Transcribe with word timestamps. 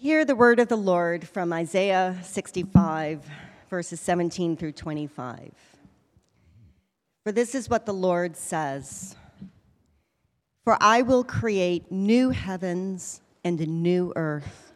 Hear 0.00 0.24
the 0.24 0.36
word 0.36 0.60
of 0.60 0.68
the 0.68 0.76
Lord 0.76 1.26
from 1.26 1.52
Isaiah 1.52 2.16
65, 2.22 3.28
verses 3.68 4.00
17 4.00 4.56
through 4.56 4.70
25. 4.70 5.52
For 7.24 7.32
this 7.32 7.52
is 7.52 7.68
what 7.68 7.84
the 7.84 7.92
Lord 7.92 8.36
says 8.36 9.16
For 10.62 10.78
I 10.80 11.02
will 11.02 11.24
create 11.24 11.90
new 11.90 12.30
heavens 12.30 13.22
and 13.42 13.60
a 13.60 13.66
new 13.66 14.12
earth. 14.14 14.72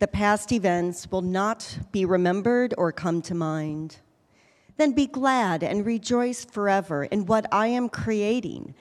The 0.00 0.08
past 0.08 0.50
events 0.50 1.08
will 1.08 1.22
not 1.22 1.78
be 1.92 2.04
remembered 2.04 2.74
or 2.76 2.90
come 2.90 3.22
to 3.22 3.34
mind. 3.36 3.98
Then 4.76 4.90
be 4.90 5.06
glad 5.06 5.62
and 5.62 5.86
rejoice 5.86 6.44
forever 6.44 7.04
in 7.04 7.26
what 7.26 7.46
I 7.52 7.68
am 7.68 7.88
creating. 7.88 8.74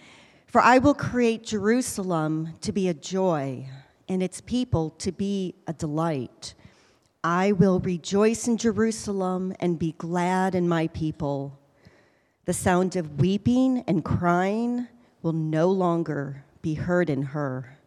For 0.48 0.60
I 0.60 0.80
will 0.80 0.96
create 0.96 1.44
Jerusalem 1.44 2.56
to 2.62 2.72
be 2.72 2.88
a 2.88 2.96
joy 2.96 3.70
and 4.14 4.24
its 4.24 4.42
people 4.42 4.92
to 4.92 5.12
be 5.12 5.56
a 5.68 5.74
delight. 5.74 6.54
I 7.24 7.52
will 7.52 7.80
rejoice 7.80 8.48
in 8.48 8.58
Jerusalem 8.58 9.56
and 9.60 9.80
be 9.80 9.96
glad 9.98 10.56
in 10.56 10.68
my 10.68 10.88
people. 10.88 11.60
The 12.46 12.54
sound 12.54 12.96
of 12.96 13.20
weeping 13.20 13.84
and 13.88 14.06
crying 14.06 14.88
will 15.22 15.34
no 15.34 15.70
longer 15.70 16.46
be 16.62 16.76
heard 16.76 17.10
in 17.10 17.24
her. 17.24 17.80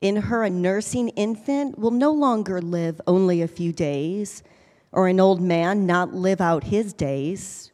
In 0.00 0.16
her, 0.16 0.44
a 0.44 0.50
nursing 0.50 1.08
infant 1.10 1.78
will 1.78 1.90
no 1.90 2.12
longer 2.12 2.60
live 2.60 3.00
only 3.06 3.42
a 3.42 3.48
few 3.48 3.72
days, 3.72 4.42
or 4.92 5.08
an 5.08 5.18
old 5.18 5.40
man 5.40 5.86
not 5.86 6.14
live 6.14 6.40
out 6.40 6.64
his 6.64 6.92
days. 6.92 7.72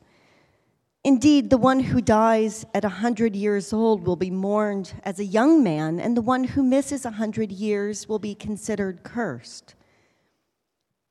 Indeed, 1.05 1.51
the 1.51 1.59
one 1.59 1.80
who 1.80 2.01
dies 2.01 2.65
at 2.74 2.84
a 2.84 2.88
hundred 2.88 3.34
years 3.34 3.73
old 3.73 4.06
will 4.06 4.15
be 4.15 4.30
mourned 4.30 4.92
as 5.02 5.19
a 5.19 5.25
young 5.25 5.62
man, 5.62 5.98
and 5.98 6.16
the 6.16 6.23
one 6.23 6.45
who 6.45 6.62
misses 6.62 7.05
a 7.05 7.11
hundred 7.11 7.51
years 7.51 8.09
will 8.09 8.20
be 8.20 8.37
considered 8.37 9.02
cursed. 9.02 9.75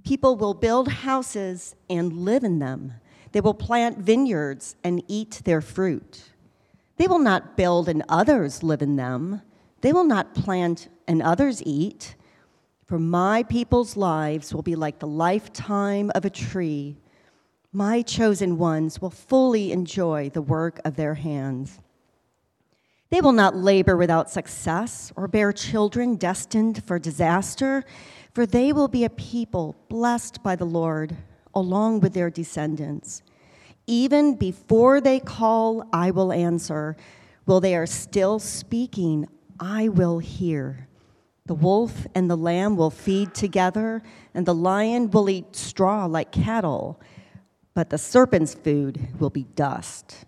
People 0.06 0.38
will 0.38 0.54
build 0.54 0.88
houses 0.88 1.76
and 1.90 2.14
live 2.14 2.46
in 2.46 2.60
them. 2.60 2.94
They 3.34 3.42
will 3.42 3.54
plant 3.54 3.98
vineyards 3.98 4.78
and 4.82 5.04
eat 5.10 5.42
their 5.44 5.62
fruit. 5.62 6.24
They 6.96 7.08
will 7.08 7.20
not 7.20 7.58
build 7.58 7.90
and 7.90 8.04
others 8.08 8.64
live 8.64 8.82
in 8.82 8.96
them. 8.96 9.42
They 9.82 9.92
will 9.92 10.06
not 10.06 10.34
plant 10.34 10.88
and 11.08 11.22
others 11.22 11.62
eat. 11.66 12.16
For 12.86 12.98
my 12.98 13.44
people's 13.44 13.98
lives 13.98 14.54
will 14.54 14.62
be 14.62 14.76
like 14.76 15.00
the 15.00 15.08
lifetime 15.08 16.12
of 16.16 16.24
a 16.24 16.30
tree 16.30 16.98
my 17.74 18.02
chosen 18.02 18.58
ones 18.58 19.02
will 19.02 19.10
fully 19.10 19.72
enjoy 19.72 20.30
the 20.30 20.42
work 20.42 20.80
of 20.84 20.96
their 20.96 21.16
hands. 21.16 21.80
They 23.10 23.22
will 23.22 23.32
not 23.32 23.56
labor 23.56 23.96
without 23.96 24.30
success 24.30 25.12
or 25.16 25.28
bear 25.28 25.54
children 25.54 26.16
destined 26.16 26.84
for 26.86 27.00
disaster, 27.00 27.84
for 28.34 28.46
they 28.46 28.74
will 28.74 28.88
be 28.88 29.06
a 29.06 29.10
people 29.10 29.76
blessed 29.90 30.44
by 30.44 30.56
the 30.56 30.66
Lord 30.66 31.16
along 31.54 32.02
with 32.02 32.14
their 32.14 32.30
descendants. 32.30 33.22
Even 33.88 34.36
before 34.36 35.02
they 35.02 35.20
call, 35.20 35.88
I 35.92 36.12
will 36.12 36.32
answer. 36.32 36.96
While 37.46 37.60
they 37.60 37.76
are 37.76 37.86
still 37.88 38.40
speaking, 38.40 39.28
I 39.60 39.90
will 39.90 40.20
hear. 40.20 40.88
The 41.46 41.56
wolf 41.56 42.08
and 42.16 42.30
the 42.30 42.38
lamb 42.38 42.78
will 42.78 42.92
feed 42.92 43.34
together, 43.34 44.02
and 44.34 44.46
the 44.46 44.56
lion 44.56 45.12
will 45.12 45.30
eat 45.30 45.56
straw 45.56 46.06
like 46.06 46.32
cattle 46.32 47.02
but 47.74 47.90
the 47.90 47.98
serpent's 47.98 48.54
food 48.54 49.20
will 49.20 49.30
be 49.30 49.44
dust. 49.56 50.26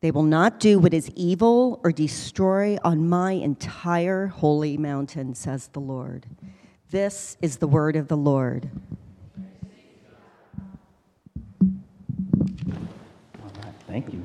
They 0.00 0.10
will 0.10 0.22
not 0.22 0.60
do 0.60 0.78
what 0.78 0.92
is 0.92 1.10
evil 1.16 1.80
or 1.82 1.90
destroy 1.90 2.78
on 2.84 3.08
my 3.08 3.32
entire 3.32 4.26
holy 4.26 4.76
mountain, 4.76 5.34
says 5.34 5.68
the 5.68 5.80
Lord. 5.80 6.26
This 6.90 7.36
is 7.40 7.56
the 7.56 7.66
word 7.66 7.96
of 7.96 8.08
the 8.08 8.16
Lord. 8.16 8.70
Thank 13.86 14.12
you. 14.12 14.22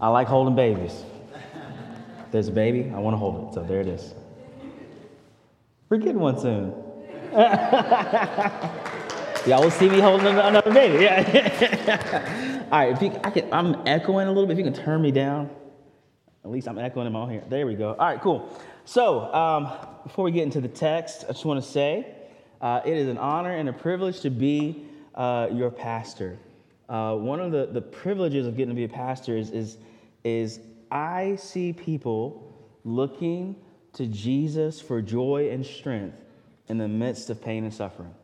I 0.00 0.08
like 0.08 0.28
holding 0.28 0.54
babies. 0.54 1.04
There's 2.30 2.48
a 2.48 2.52
baby, 2.52 2.90
I 2.94 2.98
want 2.98 3.14
to 3.14 3.18
hold 3.18 3.48
it. 3.48 3.54
So 3.54 3.62
there 3.62 3.80
it 3.80 3.88
is. 3.88 4.14
We're 5.88 5.98
getting 5.98 6.20
one 6.20 6.38
soon. 6.38 6.74
Y'all 9.46 9.62
will 9.62 9.70
see 9.70 9.88
me 9.88 10.00
holding 10.00 10.26
another 10.26 10.72
baby. 10.72 11.04
Yeah. 11.04 12.66
All 12.70 12.78
right, 12.78 12.92
if 12.92 13.00
you, 13.00 13.18
I 13.24 13.30
can, 13.30 13.52
I'm 13.52 13.86
echoing 13.86 14.26
a 14.26 14.30
little 14.32 14.46
bit. 14.46 14.52
If 14.52 14.58
you 14.58 14.70
can 14.70 14.74
turn 14.74 15.00
me 15.00 15.10
down, 15.10 15.48
at 16.44 16.50
least 16.50 16.68
I'm 16.68 16.78
echoing 16.78 17.04
them 17.04 17.16
all 17.16 17.26
here. 17.26 17.42
There 17.48 17.66
we 17.66 17.74
go. 17.74 17.90
All 17.90 18.06
right, 18.06 18.20
cool. 18.20 18.58
So 18.84 19.32
um, 19.34 19.70
before 20.02 20.24
we 20.24 20.32
get 20.32 20.42
into 20.44 20.60
the 20.60 20.68
text, 20.68 21.24
I 21.24 21.32
just 21.32 21.44
want 21.44 21.62
to 21.62 21.68
say 21.68 22.14
uh, 22.60 22.80
it 22.84 22.94
is 22.94 23.08
an 23.08 23.18
honor 23.18 23.56
and 23.56 23.68
a 23.68 23.72
privilege 23.72 24.20
to 24.20 24.30
be 24.30 24.86
uh, 25.14 25.48
your 25.52 25.70
pastor. 25.70 26.38
Uh, 26.88 27.14
one 27.14 27.40
of 27.40 27.52
the, 27.52 27.66
the 27.66 27.80
privileges 27.80 28.46
of 28.46 28.56
getting 28.56 28.70
to 28.70 28.74
be 28.74 28.84
a 28.84 28.88
pastor 28.88 29.36
is, 29.36 29.50
is, 29.50 29.78
is 30.24 30.60
I 30.90 31.36
see 31.36 31.72
people 31.72 32.54
looking 32.84 33.56
to 33.94 34.06
Jesus 34.06 34.80
for 34.80 35.02
joy 35.02 35.48
and 35.50 35.64
strength 35.64 36.16
in 36.68 36.78
the 36.78 36.88
midst 36.88 37.30
of 37.30 37.42
pain 37.42 37.64
and 37.64 37.72
suffering. 37.72 38.14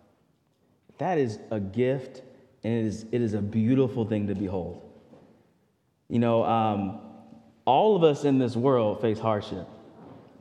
That 0.99 1.19
is 1.19 1.38
a 1.50 1.60
gift, 1.60 2.22
and 2.62 2.72
it 2.72 2.87
is, 2.87 3.06
it 3.10 3.21
is 3.21 3.34
a 3.34 3.43
beautiful 3.43 4.05
thing 4.05 4.27
to 4.28 4.34
behold. 4.34 4.81
You 6.09 6.19
know, 6.19 6.44
um, 6.44 7.00
all 7.65 7.97
of 7.97 8.05
us 8.05 8.25
in 8.25 8.38
this 8.38 8.56
world 8.56 9.00
face 9.00 9.19
hardship, 9.19 9.66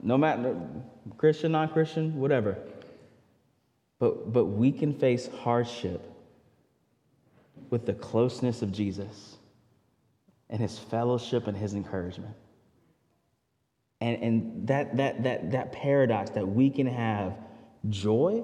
no 0.02 0.18
matter 0.18 0.56
Christian, 1.18 1.54
non 1.54 1.70
Christian, 1.70 2.20
whatever. 2.20 2.58
But, 4.00 4.34
but 4.34 4.46
we 4.46 4.72
can 4.72 4.94
face 4.94 5.30
hardship 5.44 6.10
with 7.70 7.86
the 7.86 7.94
closeness 7.94 8.62
of 8.62 8.72
Jesus 8.72 9.38
and 10.50 10.62
his 10.62 10.78
fellowship 10.78 11.48
and 11.48 11.58
his 11.58 11.74
encouragement. 11.74 12.36
And, 14.02 14.22
and 14.22 14.68
that, 14.68 14.98
that, 14.98 15.24
that, 15.24 15.52
that 15.52 15.72
paradox 15.72 16.32
that 16.32 16.46
we 16.46 16.70
can 16.70 16.86
have 16.86 17.38
joy 17.90 18.44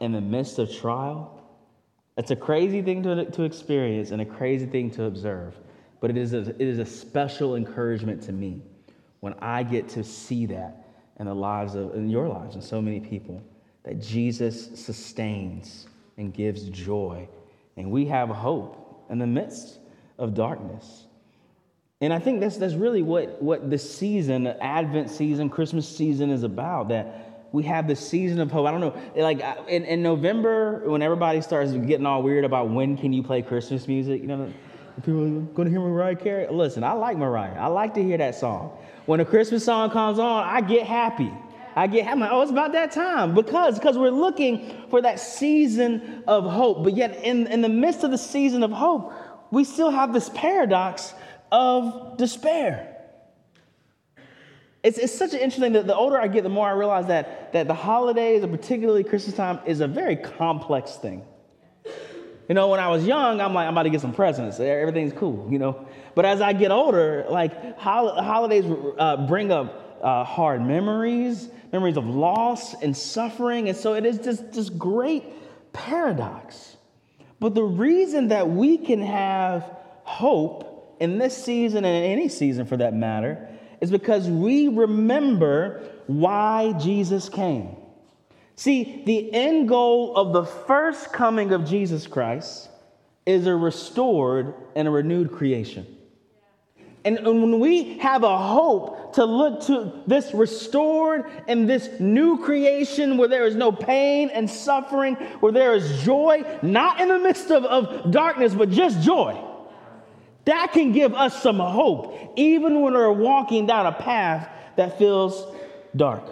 in 0.00 0.12
the 0.12 0.20
midst 0.20 0.58
of 0.58 0.72
trial, 0.74 1.42
it's 2.16 2.30
a 2.30 2.36
crazy 2.36 2.82
thing 2.82 3.02
to, 3.02 3.24
to 3.30 3.42
experience 3.42 4.10
and 4.10 4.22
a 4.22 4.24
crazy 4.24 4.66
thing 4.66 4.90
to 4.92 5.04
observe. 5.04 5.54
But 6.00 6.10
it 6.10 6.16
is, 6.16 6.32
a, 6.32 6.40
it 6.40 6.60
is 6.60 6.78
a 6.78 6.86
special 6.86 7.56
encouragement 7.56 8.22
to 8.22 8.32
me 8.32 8.62
when 9.20 9.34
I 9.40 9.62
get 9.62 9.88
to 9.90 10.04
see 10.04 10.46
that 10.46 10.86
in 11.18 11.26
the 11.26 11.34
lives 11.34 11.74
of, 11.74 11.94
in 11.94 12.08
your 12.08 12.28
lives, 12.28 12.54
and 12.54 12.62
so 12.62 12.80
many 12.80 13.00
people, 13.00 13.42
that 13.84 14.00
Jesus 14.00 14.78
sustains 14.78 15.88
and 16.16 16.32
gives 16.32 16.68
joy. 16.68 17.26
And 17.76 17.90
we 17.90 18.06
have 18.06 18.28
hope 18.28 19.06
in 19.10 19.18
the 19.18 19.26
midst 19.26 19.78
of 20.18 20.34
darkness. 20.34 21.06
And 22.00 22.12
I 22.12 22.18
think 22.18 22.40
that's, 22.40 22.58
that's 22.58 22.74
really 22.74 23.02
what, 23.02 23.40
what 23.42 23.70
the 23.70 23.78
season, 23.78 24.44
the 24.44 24.62
Advent 24.62 25.10
season, 25.10 25.48
Christmas 25.48 25.88
season 25.88 26.30
is 26.30 26.42
about. 26.42 26.88
That 26.88 27.25
we 27.56 27.62
have 27.62 27.88
the 27.88 27.96
season 27.96 28.38
of 28.38 28.52
hope. 28.52 28.66
I 28.66 28.70
don't 28.70 28.80
know, 28.80 28.94
like 29.16 29.40
in, 29.66 29.84
in 29.86 30.02
November, 30.02 30.82
when 30.84 31.00
everybody 31.00 31.40
starts 31.40 31.72
getting 31.72 32.04
all 32.04 32.22
weird 32.22 32.44
about 32.44 32.68
when 32.68 32.98
can 32.98 33.14
you 33.14 33.22
play 33.22 33.40
Christmas 33.40 33.88
music, 33.88 34.20
you 34.20 34.26
know, 34.26 34.52
people 34.96 35.24
are 35.24 35.40
going 35.40 35.64
to 35.64 35.70
hear 35.70 35.80
Mariah 35.80 36.16
Carey. 36.16 36.46
Listen, 36.50 36.84
I 36.84 36.92
like 36.92 37.16
Mariah. 37.16 37.58
I 37.58 37.68
like 37.68 37.94
to 37.94 38.02
hear 38.02 38.18
that 38.18 38.34
song. 38.34 38.76
When 39.06 39.20
a 39.20 39.24
Christmas 39.24 39.64
song 39.64 39.90
comes 39.90 40.18
on, 40.18 40.44
I 40.44 40.60
get 40.60 40.86
happy. 40.86 41.32
I 41.74 41.86
get 41.86 42.04
happy. 42.04 42.22
Oh, 42.30 42.42
it's 42.42 42.50
about 42.50 42.72
that 42.72 42.92
time 42.92 43.34
because 43.34 43.78
because 43.78 43.96
we're 43.96 44.10
looking 44.10 44.70
for 44.90 45.00
that 45.00 45.18
season 45.18 46.24
of 46.26 46.44
hope. 46.44 46.84
But 46.84 46.94
yet, 46.94 47.22
in, 47.24 47.46
in 47.46 47.62
the 47.62 47.70
midst 47.70 48.04
of 48.04 48.10
the 48.10 48.18
season 48.18 48.62
of 48.62 48.70
hope, 48.70 49.14
we 49.50 49.64
still 49.64 49.90
have 49.90 50.12
this 50.12 50.28
paradox 50.30 51.14
of 51.50 52.18
despair. 52.18 52.95
It's, 54.86 54.98
it's 54.98 55.18
such 55.18 55.34
an 55.34 55.40
interesting 55.40 55.72
that 55.72 55.88
the 55.88 55.96
older 55.96 56.16
I 56.16 56.28
get, 56.28 56.44
the 56.44 56.48
more 56.48 56.68
I 56.68 56.70
realize 56.70 57.08
that, 57.08 57.52
that 57.52 57.66
the 57.66 57.74
holidays, 57.74 58.44
and 58.44 58.52
particularly 58.52 59.02
Christmas 59.02 59.34
time, 59.34 59.58
is 59.66 59.80
a 59.80 59.88
very 59.88 60.14
complex 60.14 60.94
thing. 60.94 61.24
You 62.48 62.54
know, 62.54 62.68
when 62.68 62.78
I 62.78 62.86
was 62.86 63.04
young, 63.04 63.40
I'm 63.40 63.52
like, 63.52 63.66
I'm 63.66 63.74
about 63.74 63.82
to 63.82 63.90
get 63.90 64.00
some 64.00 64.14
presents. 64.14 64.60
Everything's 64.60 65.12
cool, 65.12 65.48
you 65.50 65.58
know. 65.58 65.88
But 66.14 66.24
as 66.24 66.40
I 66.40 66.52
get 66.52 66.70
older, 66.70 67.26
like 67.28 67.76
hol- 67.76 68.14
holidays 68.22 68.64
uh, 68.96 69.26
bring 69.26 69.50
up 69.50 69.98
uh, 70.04 70.22
hard 70.22 70.64
memories, 70.64 71.48
memories 71.72 71.96
of 71.96 72.06
loss 72.06 72.80
and 72.80 72.96
suffering. 72.96 73.68
And 73.68 73.76
so 73.76 73.94
it 73.94 74.06
is 74.06 74.18
just 74.18 74.52
this 74.52 74.70
great 74.70 75.24
paradox. 75.72 76.76
But 77.40 77.56
the 77.56 77.64
reason 77.64 78.28
that 78.28 78.48
we 78.48 78.78
can 78.78 79.02
have 79.02 79.64
hope 80.04 80.96
in 81.00 81.18
this 81.18 81.36
season 81.36 81.84
and 81.84 82.04
in 82.04 82.12
any 82.12 82.28
season 82.28 82.66
for 82.66 82.76
that 82.76 82.94
matter 82.94 83.48
is 83.80 83.90
because 83.90 84.28
we 84.28 84.68
remember 84.68 85.82
why 86.06 86.74
Jesus 86.80 87.28
came. 87.28 87.76
See, 88.56 89.02
the 89.04 89.32
end 89.34 89.68
goal 89.68 90.16
of 90.16 90.32
the 90.32 90.44
first 90.44 91.12
coming 91.12 91.52
of 91.52 91.66
Jesus 91.66 92.06
Christ 92.06 92.70
is 93.26 93.46
a 93.46 93.54
restored 93.54 94.54
and 94.74 94.88
a 94.88 94.90
renewed 94.90 95.32
creation. 95.32 95.86
And, 97.04 97.24
when 97.24 97.60
we 97.60 97.98
have 97.98 98.24
a 98.24 98.36
hope 98.36 99.14
to 99.14 99.24
look 99.24 99.62
to 99.66 100.02
this 100.08 100.34
restored 100.34 101.24
and 101.46 101.70
this 101.70 101.88
new 102.00 102.42
creation 102.42 103.16
where 103.16 103.28
there 103.28 103.46
is 103.46 103.54
no 103.54 103.70
pain 103.70 104.28
and 104.30 104.50
suffering, 104.50 105.14
where 105.38 105.52
there 105.52 105.72
is 105.74 106.02
joy, 106.02 106.42
not 106.62 107.00
in 107.00 107.06
the 107.06 107.18
midst 107.20 107.52
of, 107.52 107.64
of 107.64 108.10
darkness, 108.10 108.54
but 108.54 108.70
just 108.70 109.02
joy, 109.02 109.40
that 110.46 110.72
can 110.72 110.92
give 110.92 111.14
us 111.14 111.42
some 111.42 111.58
hope, 111.58 112.32
even 112.36 112.80
when 112.80 112.94
we're 112.94 113.12
walking 113.12 113.66
down 113.66 113.86
a 113.86 113.92
path 113.92 114.48
that 114.76 114.98
feels 114.98 115.44
dark. 115.94 116.24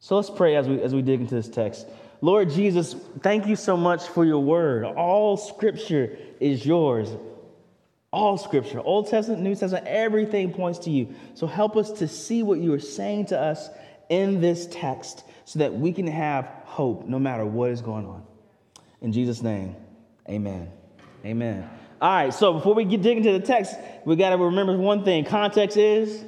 So 0.00 0.16
let's 0.16 0.30
pray 0.30 0.56
as 0.56 0.66
we, 0.66 0.80
as 0.82 0.94
we 0.94 1.02
dig 1.02 1.20
into 1.20 1.34
this 1.34 1.48
text. 1.48 1.86
Lord 2.20 2.50
Jesus, 2.50 2.94
thank 3.20 3.46
you 3.46 3.56
so 3.56 3.76
much 3.76 4.08
for 4.08 4.24
your 4.24 4.40
word. 4.40 4.84
All 4.84 5.36
scripture 5.36 6.16
is 6.40 6.64
yours. 6.64 7.10
All 8.12 8.36
scripture, 8.36 8.80
Old 8.80 9.08
Testament, 9.08 9.42
New 9.42 9.54
Testament, 9.54 9.86
everything 9.86 10.52
points 10.52 10.78
to 10.80 10.90
you. 10.90 11.14
So 11.34 11.46
help 11.46 11.76
us 11.76 11.90
to 11.92 12.08
see 12.08 12.42
what 12.42 12.58
you 12.58 12.72
are 12.74 12.80
saying 12.80 13.26
to 13.26 13.40
us 13.40 13.70
in 14.08 14.40
this 14.40 14.66
text 14.70 15.24
so 15.44 15.58
that 15.60 15.72
we 15.72 15.92
can 15.92 16.06
have 16.06 16.44
hope 16.64 17.06
no 17.06 17.18
matter 17.18 17.44
what 17.46 17.70
is 17.70 17.80
going 17.80 18.06
on. 18.06 18.22
In 19.00 19.12
Jesus' 19.12 19.42
name, 19.42 19.76
amen. 20.28 20.70
Amen. 21.24 21.68
All 22.02 22.12
right, 22.12 22.34
so 22.34 22.52
before 22.52 22.74
we 22.74 22.84
get 22.84 23.00
dig 23.00 23.16
into 23.16 23.32
the 23.32 23.40
text, 23.40 23.76
we 24.04 24.16
got 24.16 24.30
to 24.30 24.36
remember 24.36 24.76
one 24.76 25.04
thing 25.04 25.24
context 25.24 25.78
is 25.78 26.24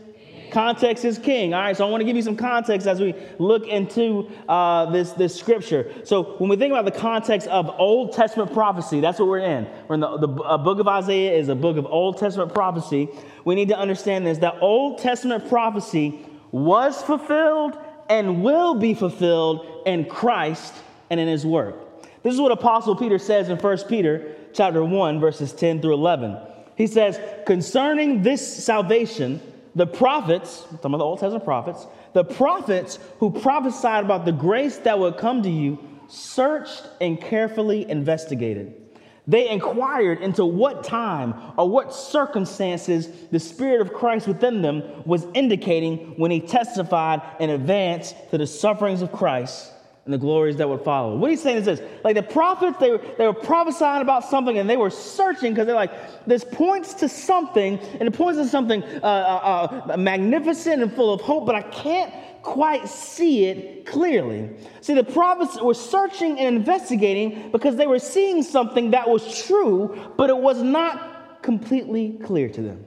Context 0.54 1.04
is 1.04 1.18
king. 1.18 1.52
All 1.52 1.60
right, 1.60 1.76
so 1.76 1.84
I 1.84 1.90
want 1.90 2.00
to 2.02 2.04
give 2.04 2.14
you 2.14 2.22
some 2.22 2.36
context 2.36 2.86
as 2.86 3.00
we 3.00 3.12
look 3.40 3.66
into 3.66 4.30
uh, 4.48 4.88
this, 4.92 5.10
this 5.10 5.34
scripture. 5.34 5.92
So, 6.04 6.36
when 6.38 6.48
we 6.48 6.54
think 6.54 6.70
about 6.70 6.84
the 6.84 6.96
context 6.96 7.48
of 7.48 7.68
Old 7.76 8.12
Testament 8.12 8.52
prophecy, 8.52 9.00
that's 9.00 9.18
what 9.18 9.26
we're 9.26 9.40
in. 9.40 9.66
We're 9.88 9.96
in 9.96 10.00
the, 10.00 10.16
the 10.16 10.28
book 10.28 10.78
of 10.78 10.86
Isaiah 10.86 11.32
is 11.36 11.48
a 11.48 11.56
book 11.56 11.76
of 11.76 11.86
Old 11.86 12.18
Testament 12.18 12.54
prophecy. 12.54 13.08
We 13.44 13.56
need 13.56 13.66
to 13.70 13.76
understand 13.76 14.28
this 14.28 14.38
that 14.38 14.58
Old 14.60 14.98
Testament 14.98 15.48
prophecy 15.48 16.20
was 16.52 17.02
fulfilled 17.02 17.76
and 18.08 18.44
will 18.44 18.76
be 18.76 18.94
fulfilled 18.94 19.82
in 19.86 20.04
Christ 20.04 20.72
and 21.10 21.18
in 21.18 21.26
his 21.26 21.44
work. 21.44 21.74
This 22.22 22.32
is 22.32 22.40
what 22.40 22.52
Apostle 22.52 22.94
Peter 22.94 23.18
says 23.18 23.48
in 23.48 23.58
1 23.58 23.78
Peter 23.88 24.36
chapter 24.54 24.82
1, 24.84 25.20
verses 25.20 25.52
10 25.52 25.82
through 25.82 25.94
11. 25.94 26.36
He 26.76 26.86
says, 26.86 27.20
Concerning 27.46 28.22
this 28.22 28.64
salvation, 28.64 29.40
the 29.74 29.86
prophets, 29.86 30.66
some 30.80 30.94
of 30.94 30.98
the 30.98 31.04
Old 31.04 31.18
Testament 31.18 31.44
prophets, 31.44 31.86
the 32.12 32.24
prophets 32.24 32.98
who 33.18 33.30
prophesied 33.30 34.04
about 34.04 34.24
the 34.24 34.32
grace 34.32 34.78
that 34.78 34.98
would 34.98 35.16
come 35.18 35.42
to 35.42 35.50
you, 35.50 35.78
searched 36.08 36.88
and 37.00 37.20
carefully 37.20 37.88
investigated. 37.90 38.80
They 39.26 39.48
inquired 39.48 40.20
into 40.20 40.44
what 40.44 40.84
time 40.84 41.34
or 41.56 41.68
what 41.68 41.94
circumstances 41.94 43.08
the 43.30 43.40
Spirit 43.40 43.80
of 43.80 43.92
Christ 43.92 44.28
within 44.28 44.60
them 44.60 44.82
was 45.06 45.26
indicating 45.32 46.14
when 46.18 46.30
he 46.30 46.40
testified 46.40 47.22
in 47.40 47.50
advance 47.50 48.14
to 48.30 48.38
the 48.38 48.46
sufferings 48.46 49.00
of 49.00 49.12
Christ 49.12 49.73
and 50.04 50.12
the 50.12 50.18
glories 50.18 50.56
that 50.56 50.68
would 50.68 50.82
follow. 50.82 51.16
What 51.16 51.30
he's 51.30 51.42
saying 51.42 51.58
is 51.58 51.64
this 51.64 51.80
like 52.02 52.14
the 52.14 52.22
prophets, 52.22 52.78
they 52.78 52.90
were, 52.90 53.00
they 53.16 53.26
were 53.26 53.32
prophesying 53.32 54.02
about 54.02 54.24
something 54.24 54.58
and 54.58 54.68
they 54.68 54.76
were 54.76 54.90
searching 54.90 55.52
because 55.52 55.66
they're 55.66 55.74
like, 55.74 56.26
this 56.26 56.44
points 56.44 56.94
to 56.94 57.08
something 57.08 57.78
and 57.78 58.02
it 58.02 58.12
points 58.12 58.38
to 58.38 58.46
something 58.46 58.82
uh, 58.82 59.06
uh, 59.06 59.82
uh, 59.92 59.96
magnificent 59.96 60.82
and 60.82 60.92
full 60.92 61.12
of 61.12 61.20
hope, 61.22 61.46
but 61.46 61.54
I 61.54 61.62
can't 61.62 62.12
quite 62.42 62.86
see 62.88 63.46
it 63.46 63.86
clearly. 63.86 64.50
See, 64.82 64.92
the 64.92 65.04
prophets 65.04 65.60
were 65.60 65.72
searching 65.72 66.38
and 66.38 66.56
investigating 66.56 67.50
because 67.50 67.76
they 67.76 67.86
were 67.86 67.98
seeing 67.98 68.42
something 68.42 68.90
that 68.90 69.08
was 69.08 69.46
true, 69.46 70.12
but 70.18 70.28
it 70.28 70.36
was 70.36 70.62
not 70.62 71.42
completely 71.42 72.18
clear 72.22 72.50
to 72.50 72.60
them. 72.60 72.84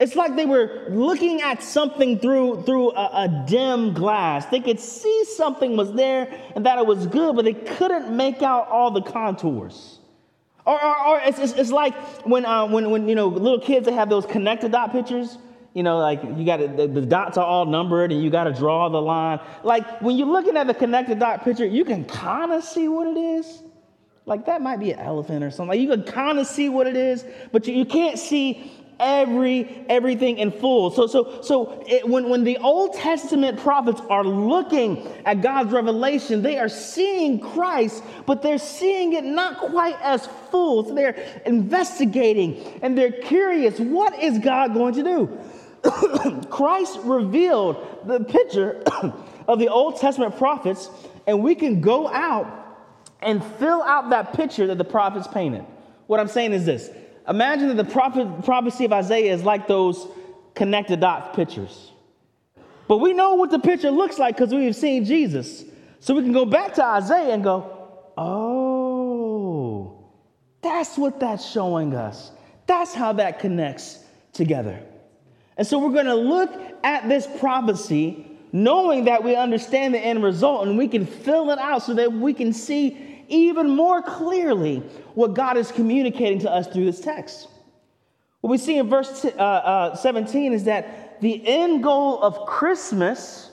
It's 0.00 0.16
like 0.16 0.34
they 0.34 0.46
were 0.46 0.86
looking 0.88 1.42
at 1.42 1.62
something 1.62 2.18
through, 2.18 2.62
through 2.62 2.92
a, 2.92 3.24
a, 3.24 3.44
dim 3.46 3.92
glass. 3.92 4.46
They 4.46 4.60
could 4.60 4.80
see 4.80 5.24
something 5.36 5.76
was 5.76 5.92
there 5.92 6.26
and 6.56 6.64
that 6.64 6.78
it 6.78 6.86
was 6.86 7.06
good, 7.06 7.36
but 7.36 7.44
they 7.44 7.52
couldn't 7.52 8.16
make 8.16 8.40
out 8.40 8.66
all 8.68 8.90
the 8.90 9.02
contours. 9.02 9.98
Or, 10.64 10.82
or, 10.82 11.06
or 11.06 11.20
it's, 11.20 11.38
it's, 11.38 11.52
it's, 11.52 11.70
like 11.70 11.94
when, 12.24 12.46
uh, 12.46 12.66
when, 12.66 12.90
when, 12.90 13.10
you 13.10 13.14
know, 13.14 13.28
little 13.28 13.60
kids, 13.60 13.84
they 13.84 13.92
have 13.92 14.08
those 14.08 14.24
connected 14.24 14.72
dot 14.72 14.90
pictures. 14.90 15.36
You 15.74 15.82
know, 15.82 15.98
like 15.98 16.22
you 16.24 16.46
got 16.46 16.60
the, 16.76 16.88
the 16.88 17.02
dots 17.02 17.36
are 17.36 17.44
all 17.44 17.66
numbered 17.66 18.10
and 18.10 18.24
you 18.24 18.30
got 18.30 18.44
to 18.44 18.54
draw 18.54 18.88
the 18.88 19.00
line. 19.00 19.38
Like 19.62 20.00
when 20.00 20.16
you're 20.16 20.26
looking 20.26 20.56
at 20.56 20.66
the 20.66 20.74
connected 20.74 21.18
dot 21.18 21.44
picture, 21.44 21.66
you 21.66 21.84
can 21.84 22.06
kind 22.06 22.52
of 22.52 22.64
see 22.64 22.88
what 22.88 23.06
it 23.06 23.18
is. 23.18 23.62
Like 24.24 24.46
that 24.46 24.62
might 24.62 24.80
be 24.80 24.92
an 24.92 24.98
elephant 24.98 25.44
or 25.44 25.50
something. 25.50 25.68
Like 25.68 25.80
you 25.80 25.88
can 25.88 26.04
kind 26.04 26.38
of 26.38 26.46
see 26.46 26.70
what 26.70 26.86
it 26.86 26.96
is, 26.96 27.24
but 27.52 27.66
you, 27.66 27.74
you 27.74 27.84
can't 27.84 28.18
see 28.18 28.72
every 29.00 29.84
everything 29.88 30.38
in 30.38 30.52
full. 30.52 30.90
So 30.90 31.06
so 31.06 31.40
so 31.42 31.82
it, 31.86 32.08
when 32.08 32.28
when 32.28 32.44
the 32.44 32.58
Old 32.58 32.94
Testament 32.94 33.58
prophets 33.58 34.00
are 34.08 34.22
looking 34.22 35.06
at 35.24 35.40
God's 35.40 35.72
revelation, 35.72 36.42
they 36.42 36.58
are 36.58 36.68
seeing 36.68 37.40
Christ, 37.40 38.04
but 38.26 38.42
they're 38.42 38.58
seeing 38.58 39.14
it 39.14 39.24
not 39.24 39.58
quite 39.58 40.00
as 40.02 40.28
full. 40.50 40.84
So 40.84 40.94
they're 40.94 41.42
investigating 41.46 42.62
and 42.82 42.96
they're 42.96 43.12
curious, 43.12 43.80
what 43.80 44.22
is 44.22 44.38
God 44.38 44.74
going 44.74 44.94
to 44.94 45.02
do? 45.02 45.38
Christ 46.50 46.98
revealed 47.04 48.06
the 48.06 48.20
picture 48.24 48.82
of 49.48 49.58
the 49.58 49.68
Old 49.68 49.96
Testament 49.96 50.36
prophets, 50.36 50.90
and 51.26 51.42
we 51.42 51.54
can 51.54 51.80
go 51.80 52.08
out 52.08 52.58
and 53.22 53.44
fill 53.58 53.82
out 53.82 54.10
that 54.10 54.32
picture 54.34 54.66
that 54.66 54.78
the 54.78 54.84
prophets 54.84 55.26
painted. 55.26 55.64
What 56.06 56.20
I'm 56.20 56.28
saying 56.28 56.52
is 56.52 56.66
this 56.66 56.90
Imagine 57.30 57.68
that 57.68 57.76
the 57.76 57.90
prophet, 57.90 58.44
prophecy 58.44 58.84
of 58.84 58.92
Isaiah 58.92 59.32
is 59.32 59.44
like 59.44 59.68
those 59.68 60.08
connected 60.54 61.00
dot 61.00 61.32
pictures. 61.34 61.92
But 62.88 62.98
we 62.98 63.12
know 63.12 63.34
what 63.34 63.52
the 63.52 63.60
picture 63.60 63.92
looks 63.92 64.18
like 64.18 64.36
because 64.36 64.52
we've 64.52 64.74
seen 64.74 65.04
Jesus. 65.04 65.64
So 66.00 66.12
we 66.14 66.22
can 66.22 66.32
go 66.32 66.44
back 66.44 66.74
to 66.74 66.84
Isaiah 66.84 67.32
and 67.32 67.44
go, 67.44 67.88
oh, 68.18 70.04
that's 70.60 70.98
what 70.98 71.20
that's 71.20 71.48
showing 71.48 71.94
us. 71.94 72.32
That's 72.66 72.92
how 72.92 73.12
that 73.14 73.38
connects 73.38 74.02
together. 74.32 74.80
And 75.56 75.64
so 75.64 75.78
we're 75.78 75.92
going 75.92 76.06
to 76.06 76.14
look 76.14 76.52
at 76.82 77.08
this 77.08 77.28
prophecy 77.38 78.26
knowing 78.52 79.04
that 79.04 79.22
we 79.22 79.36
understand 79.36 79.94
the 79.94 80.00
end 80.00 80.24
result 80.24 80.66
and 80.66 80.76
we 80.76 80.88
can 80.88 81.06
fill 81.06 81.50
it 81.50 81.60
out 81.60 81.84
so 81.84 81.94
that 81.94 82.12
we 82.12 82.34
can 82.34 82.52
see 82.52 83.09
even 83.30 83.70
more 83.70 84.02
clearly 84.02 84.78
what 85.14 85.34
God 85.34 85.56
is 85.56 85.72
communicating 85.72 86.40
to 86.40 86.50
us 86.50 86.66
through 86.66 86.84
this 86.84 87.00
text. 87.00 87.48
What 88.40 88.50
we 88.50 88.58
see 88.58 88.78
in 88.78 88.88
verse 88.88 89.24
uh, 89.24 89.28
uh, 89.28 89.96
17 89.96 90.52
is 90.52 90.64
that 90.64 91.20
the 91.20 91.46
end 91.46 91.82
goal 91.82 92.22
of 92.22 92.46
Christmas 92.46 93.50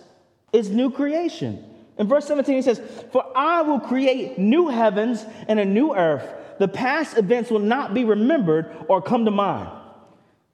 is 0.54 0.70
new 0.70 0.90
creation. 0.90 1.64
In 1.98 2.08
verse 2.08 2.26
17, 2.26 2.56
he 2.56 2.62
says, 2.62 2.82
For 3.12 3.26
I 3.36 3.62
will 3.64 3.80
create 3.80 4.38
new 4.38 4.70
heavens 4.70 5.26
and 5.48 5.60
a 5.60 5.66
new 5.66 5.96
earth. 5.96 6.34
The 6.60 6.68
past 6.68 7.18
events 7.18 7.52
will 7.52 7.60
not 7.60 7.94
be 7.94 8.04
remembered 8.04 8.74
or 8.88 9.02
come 9.02 9.26
to 9.26 9.32
mind. 9.32 9.70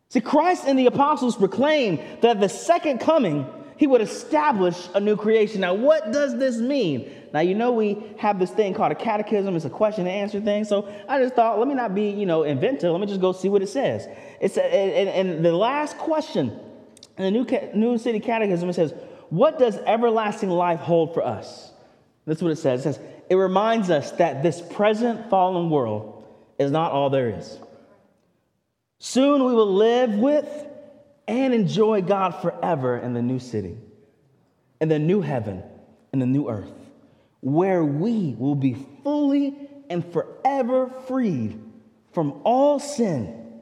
See, 0.10 0.22
Christ 0.22 0.66
and 0.68 0.78
the 0.78 0.86
apostles 0.86 1.36
proclaim 1.36 2.00
that 2.22 2.40
the 2.40 2.50
second 2.50 3.00
coming, 3.00 3.48
he 3.78 3.88
would 3.88 4.02
establish 4.02 4.90
a 4.94 5.00
new 5.00 5.16
creation. 5.16 5.62
Now, 5.62 5.74
what 5.74 6.12
does 6.12 6.38
this 6.38 6.58
mean? 6.58 7.12
Now, 7.34 7.40
you 7.40 7.56
know, 7.56 7.72
we 7.72 8.04
have 8.18 8.40
this 8.40 8.52
thing 8.52 8.74
called 8.74 8.92
a 8.92 8.96
catechism. 8.96 9.56
It's 9.56 9.66
a 9.66 9.70
question 9.70 10.06
and 10.06 10.16
answer 10.16 10.40
thing. 10.40 10.64
So 10.66 10.94
I 11.08 11.20
just 11.20 11.34
thought, 11.36 11.58
let 11.58 11.68
me 11.68 11.74
not 11.74 11.96
be, 11.96 12.10
you 12.10 12.26
know, 12.26 12.44
inventive. 12.44 12.92
Let 12.92 13.02
me 13.02 13.08
just 13.08 13.22
go 13.22 13.32
see 13.32 13.50
what 13.50 13.62
it 13.62 13.70
says. 13.70 14.08
It's 14.40 14.58
a, 14.58 14.64
and, 14.64 15.10
and 15.10 15.46
the 15.46 15.54
last 15.54 15.98
question 15.98 16.60
in 17.18 17.24
the 17.24 17.32
New, 17.32 17.46
New 17.74 17.98
City 17.98 18.20
Catechism, 18.20 18.70
it 18.70 18.74
says, 18.74 18.94
what 19.30 19.58
does 19.58 19.78
everlasting 19.78 20.50
life 20.50 20.80
hold 20.80 21.14
for 21.14 21.26
us? 21.26 21.72
That's 22.26 22.42
what 22.42 22.52
it 22.52 22.58
says. 22.58 22.82
It 22.82 22.84
says, 22.84 23.00
it 23.30 23.36
reminds 23.36 23.90
us 23.90 24.12
that 24.14 24.44
this 24.44 24.62
present 24.62 25.30
fallen 25.30 25.70
world 25.70 26.24
is 26.60 26.72
not 26.72 26.92
all 26.92 27.10
there 27.10 27.30
is. 27.30 27.58
Soon 29.00 29.44
we 29.44 29.54
will 29.54 29.74
live 29.74 30.14
with 30.14 30.48
and 31.28 31.54
enjoy 31.54 32.02
God 32.02 32.32
forever 32.32 32.98
in 32.98 33.14
the 33.14 33.22
new 33.22 33.40
city, 33.40 33.78
in 34.82 34.90
the 34.90 35.00
new 35.00 35.22
heaven, 35.22 35.64
in 36.12 36.20
the 36.20 36.26
new 36.26 36.50
earth 36.50 36.72
where 37.44 37.84
we 37.84 38.34
will 38.40 38.56
be 38.56 38.74
fully 39.04 39.54
and 39.90 40.14
forever 40.14 40.90
freed 41.08 41.62
from 42.14 42.40
all 42.46 42.80
sin 42.80 43.62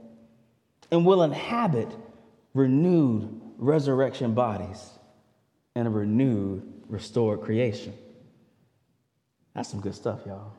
and 0.92 1.04
will 1.04 1.24
inhabit 1.24 1.90
renewed 2.54 3.42
resurrection 3.58 4.36
bodies 4.36 4.88
and 5.76 5.88
a 5.88 5.90
renewed, 5.90 6.62
restored 6.90 7.42
creation. 7.42 7.92
That's 9.56 9.68
some 9.68 9.82
good 9.82 9.96
stuff, 9.96 10.20
y'all. 10.28 10.54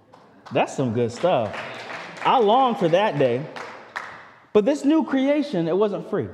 That's 0.51 0.77
some 0.77 0.93
good 0.93 1.13
stuff. 1.13 1.57
I 2.25 2.41
long 2.41 2.75
for 2.75 2.89
that 2.89 3.21
day. 3.21 3.47
But 4.53 4.65
this 4.65 4.85
new 4.85 5.05
creation, 5.05 5.69
it 5.69 5.77
wasn't 5.77 6.11
free. 6.11 6.29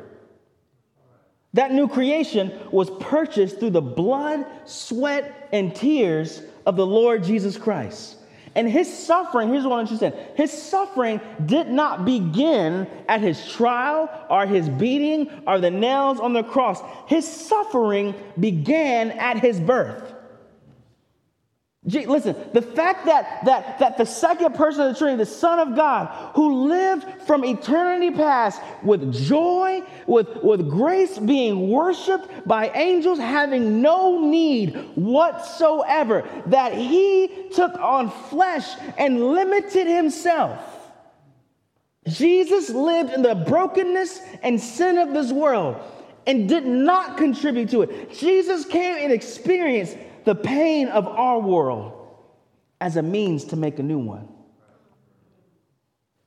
That 1.59 1.73
new 1.73 1.89
creation 1.89 2.53
was 2.71 2.89
purchased 3.01 3.59
through 3.59 3.71
the 3.71 3.83
blood, 3.83 4.47
sweat, 4.65 5.49
and 5.51 5.75
tears 5.75 6.41
of 6.65 6.77
the 6.77 6.87
Lord 6.87 7.25
Jesus 7.25 7.57
Christ. 7.57 8.15
And 8.55 8.71
his 8.71 8.87
suffering, 8.97 9.49
here's 9.49 9.65
what 9.65 9.75
I 9.75 9.81
understand 9.81 10.15
his 10.37 10.53
suffering 10.53 11.21
did 11.47 11.69
not 11.69 12.05
begin 12.05 12.87
at 13.09 13.23
his 13.23 13.45
trial 13.51 14.09
or 14.31 14.47
his 14.47 14.69
beating 14.69 15.29
or 15.49 15.59
the 15.59 15.73
nails 15.73 16.21
on 16.21 16.33
the 16.33 16.45
cross. 16.45 16.81
His 17.09 17.27
suffering 17.27 18.15
began 18.39 19.11
at 19.11 19.41
his 19.41 19.59
birth. 19.59 20.15
Listen, 21.89 22.37
the 22.53 22.61
fact 22.61 23.07
that, 23.07 23.45
that, 23.47 23.79
that 23.79 23.97
the 23.97 24.05
second 24.05 24.55
person 24.55 24.83
of 24.83 24.93
the 24.93 24.99
Trinity, 24.99 25.19
the 25.19 25.27
Son 25.27 25.59
of 25.59 25.75
God, 25.75 26.09
who 26.35 26.69
lived 26.69 27.07
from 27.27 27.45
eternity 27.45 28.11
past 28.11 28.61
with 28.83 29.13
joy, 29.13 29.83
with, 30.07 30.43
with 30.43 30.69
grace, 30.69 31.19
being 31.19 31.71
worshiped 31.71 32.47
by 32.47 32.69
angels, 32.71 33.19
having 33.19 33.81
no 33.81 34.21
need 34.21 34.75
whatsoever, 34.97 36.29
that 36.47 36.75
he 36.75 37.49
took 37.55 37.75
on 37.79 38.11
flesh 38.29 38.69
and 38.99 39.33
limited 39.33 39.87
himself. 39.87 40.61
Jesus 42.07 42.71
lived 42.71 43.13
in 43.13 43.23
the 43.23 43.35
brokenness 43.35 44.21
and 44.43 44.61
sin 44.61 44.99
of 44.99 45.15
this 45.15 45.33
world 45.33 45.77
and 46.27 46.49
did 46.49 46.67
not 46.67 47.17
contribute 47.17 47.71
to 47.71 47.83
it. 47.83 48.13
Jesus 48.13 48.67
came 48.67 48.97
and 48.99 49.13
experienced 49.13 49.97
the 50.29 50.35
pain 50.35 50.89
of 50.89 51.09
our 51.09 51.41
world 51.41 52.07
as 52.83 52.97
a 52.99 53.03
means 53.03 53.45
to 53.45 53.57
make 53.57 53.79
a 53.79 53.83
new 53.83 53.99
one. 53.99 54.29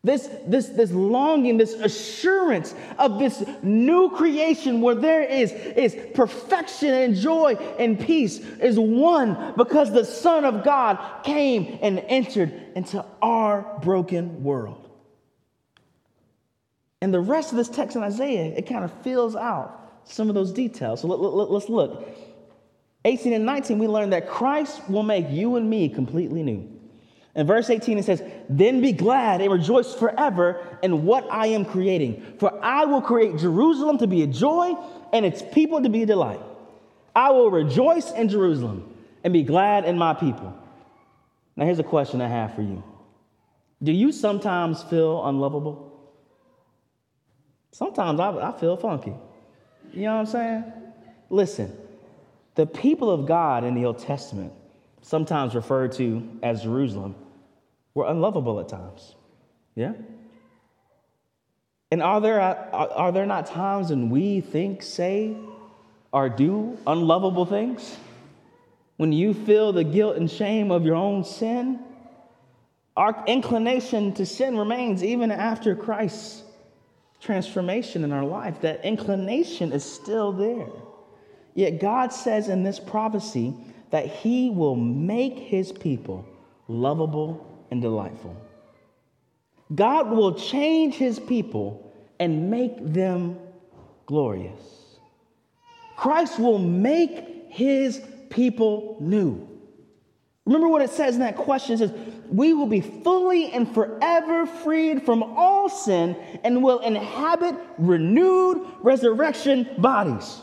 This, 0.03 0.27
this, 0.48 0.70
this 0.70 0.91
longing, 0.91 1.58
this 1.58 1.74
assurance 1.74 2.74
of 2.98 3.20
this 3.20 3.43
new 3.62 4.10
creation 4.10 4.81
where 4.81 4.96
there 4.96 5.22
is, 5.22 5.51
is 5.51 5.96
perfection 6.15 6.89
and 6.89 7.15
joy 7.15 7.53
and 7.77 8.00
peace 8.00 8.39
is 8.39 8.79
one 8.79 9.53
because 9.55 9.93
the 9.93 10.03
Son 10.03 10.46
of 10.46 10.63
God 10.63 10.98
came 11.24 11.77
and 11.84 12.00
entered 12.08 12.51
into 12.75 13.05
our 13.22 13.79
broken 13.84 14.43
world. 14.43 14.89
And 17.03 17.13
the 17.13 17.20
rest 17.20 17.51
of 17.51 17.58
this 17.58 17.70
text 17.70 17.96
in 17.96 18.01
Isaiah, 18.01 18.46
it 18.46 18.63
kind 18.67 18.84
of 18.84 18.91
fills 19.03 19.36
out 19.36 20.01
some 20.05 20.27
of 20.27 20.34
those 20.34 20.51
details. 20.51 21.01
So 21.01 21.08
let, 21.08 21.20
let, 21.20 21.51
let's 21.51 21.70
look. 21.70 22.30
18 23.03 23.34
and 23.34 23.46
19, 23.46 23.79
we 23.79 23.88
learn 23.88 24.12
that 24.12 24.27
Christ 24.27 24.88
will 24.89 25.03
make 25.03 25.29
you 25.29 25.55
and 25.55 25.70
me 25.70 25.89
completely 25.89 26.43
new. 26.43 26.70
In 27.34 27.48
verse 27.48 27.70
18, 27.70 27.98
it 27.98 28.05
says, 28.05 28.22
Then 28.50 28.81
be 28.81 28.91
glad 28.91 29.41
and 29.41 29.51
rejoice 29.51 29.93
forever 29.93 30.77
in 30.84 31.05
what 31.05 31.25
I 31.31 31.48
am 31.48 31.65
creating. 31.65 32.36
For 32.39 32.63
I 32.63 32.86
will 32.86 33.01
create 33.01 33.38
Jerusalem 33.38 33.98
to 34.00 34.08
be 34.08 34.22
a 34.24 34.27
joy 34.27 34.75
and 35.13 35.25
its 35.25 35.41
people 35.41 35.81
to 35.81 35.89
be 35.89 36.03
a 36.03 36.05
delight. 36.05 36.41
I 37.15 37.31
will 37.31 37.50
rejoice 37.50 38.12
in 38.12 38.29
Jerusalem 38.29 38.93
and 39.24 39.34
be 39.34 39.43
glad 39.43 39.86
in 39.86 39.98
my 39.98 40.13
people. 40.13 40.58
Now, 41.55 41.65
here's 41.65 41.79
a 41.79 41.84
question 41.84 42.22
I 42.22 42.27
have 42.27 42.53
for 42.53 42.62
you 42.62 42.84
Do 43.81 43.91
you 43.91 44.12
sometimes 44.12 44.84
feel 44.84 45.25
unlovable? 45.25 45.88
Sometimes 47.72 48.20
I, 48.20 48.50
I 48.50 48.60
feel 48.60 48.75
funky. 48.75 49.13
You 49.93 50.03
know 50.03 50.13
what 50.15 50.20
I'm 50.20 50.25
saying? 50.25 50.74
Listen, 51.29 51.77
the 52.55 52.65
people 52.65 53.10
of 53.10 53.25
God 53.25 53.63
in 53.63 53.75
the 53.75 53.86
Old 53.86 54.00
Testament, 54.00 54.53
sometimes 55.01 55.55
referred 55.55 55.93
to 55.93 56.27
as 56.43 56.63
Jerusalem, 56.63 57.15
were 57.93 58.08
unlovable 58.08 58.60
at 58.60 58.70
times. 58.70 59.15
Yeah? 59.75 59.93
And 61.91 62.01
are 62.01 62.22
there, 62.22 62.39
are, 62.39 63.12
there 63.12 63.25
not 63.25 63.48
times 63.48 63.89
when 63.89 64.10
we 64.10 64.41
think, 64.41 64.81
say, 64.81 65.36
or 66.13 66.29
do 66.29 66.77
unlovable 66.88 67.46
things? 67.46 67.98
When 68.98 69.12
you 69.12 69.34
feel 69.34 69.74
the 69.74 69.84
guilt 69.84 70.17
and 70.17 70.29
shame 70.29 70.72
of 70.72 70.86
your 70.86 70.96
own 70.96 71.24
sin? 71.24 71.79
Our 72.96 73.24
inclination 73.27 74.13
to 74.13 74.25
sin 74.25 74.58
remains 74.58 75.03
even 75.03 75.31
after 75.31 75.75
Christ's 75.75 76.43
transformation 77.20 78.03
in 78.03 78.12
our 78.12 78.24
life. 78.24 78.62
That 78.62 78.86
inclination 78.86 79.72
is 79.72 79.84
still 79.84 80.31
there. 80.31 80.70
Yet 81.53 81.79
God 81.79 82.13
says 82.13 82.48
in 82.48 82.63
this 82.63 82.79
prophecy 82.79 83.53
that 83.89 84.08
He 84.08 84.50
will 84.50 84.75
make 84.75 85.38
His 85.38 85.72
people 85.72 86.25
lovable 86.67 87.65
and 87.72 87.81
delightful. 87.81 88.36
God 89.74 90.12
will 90.12 90.34
change 90.34 90.96
His 90.96 91.20
people 91.20 91.91
and 92.20 92.50
make 92.50 92.74
them 92.93 93.38
glorious. 94.05 94.62
Christ 95.98 96.39
will 96.39 96.60
make 96.60 97.48
His 97.50 98.01
people 98.29 98.98
new. 99.00 99.48
Remember 100.46 100.67
what 100.67 100.81
it 100.81 100.89
says 100.89 101.13
in 101.15 101.22
that 101.22 101.36
question? 101.36 101.75
It 101.75 101.77
says, 101.77 101.93
We 102.29 102.53
will 102.53 102.65
be 102.65 102.81
fully 102.81 103.51
and 103.51 103.72
forever 103.74 104.46
freed 104.46 105.03
from 105.03 105.22
all 105.22 105.70
sin 105.70 106.15
and 106.43 106.63
will 106.63 106.79
inhabit 106.79 107.55
renewed 107.77 108.65
resurrection 108.81 109.70
bodies. 109.77 110.41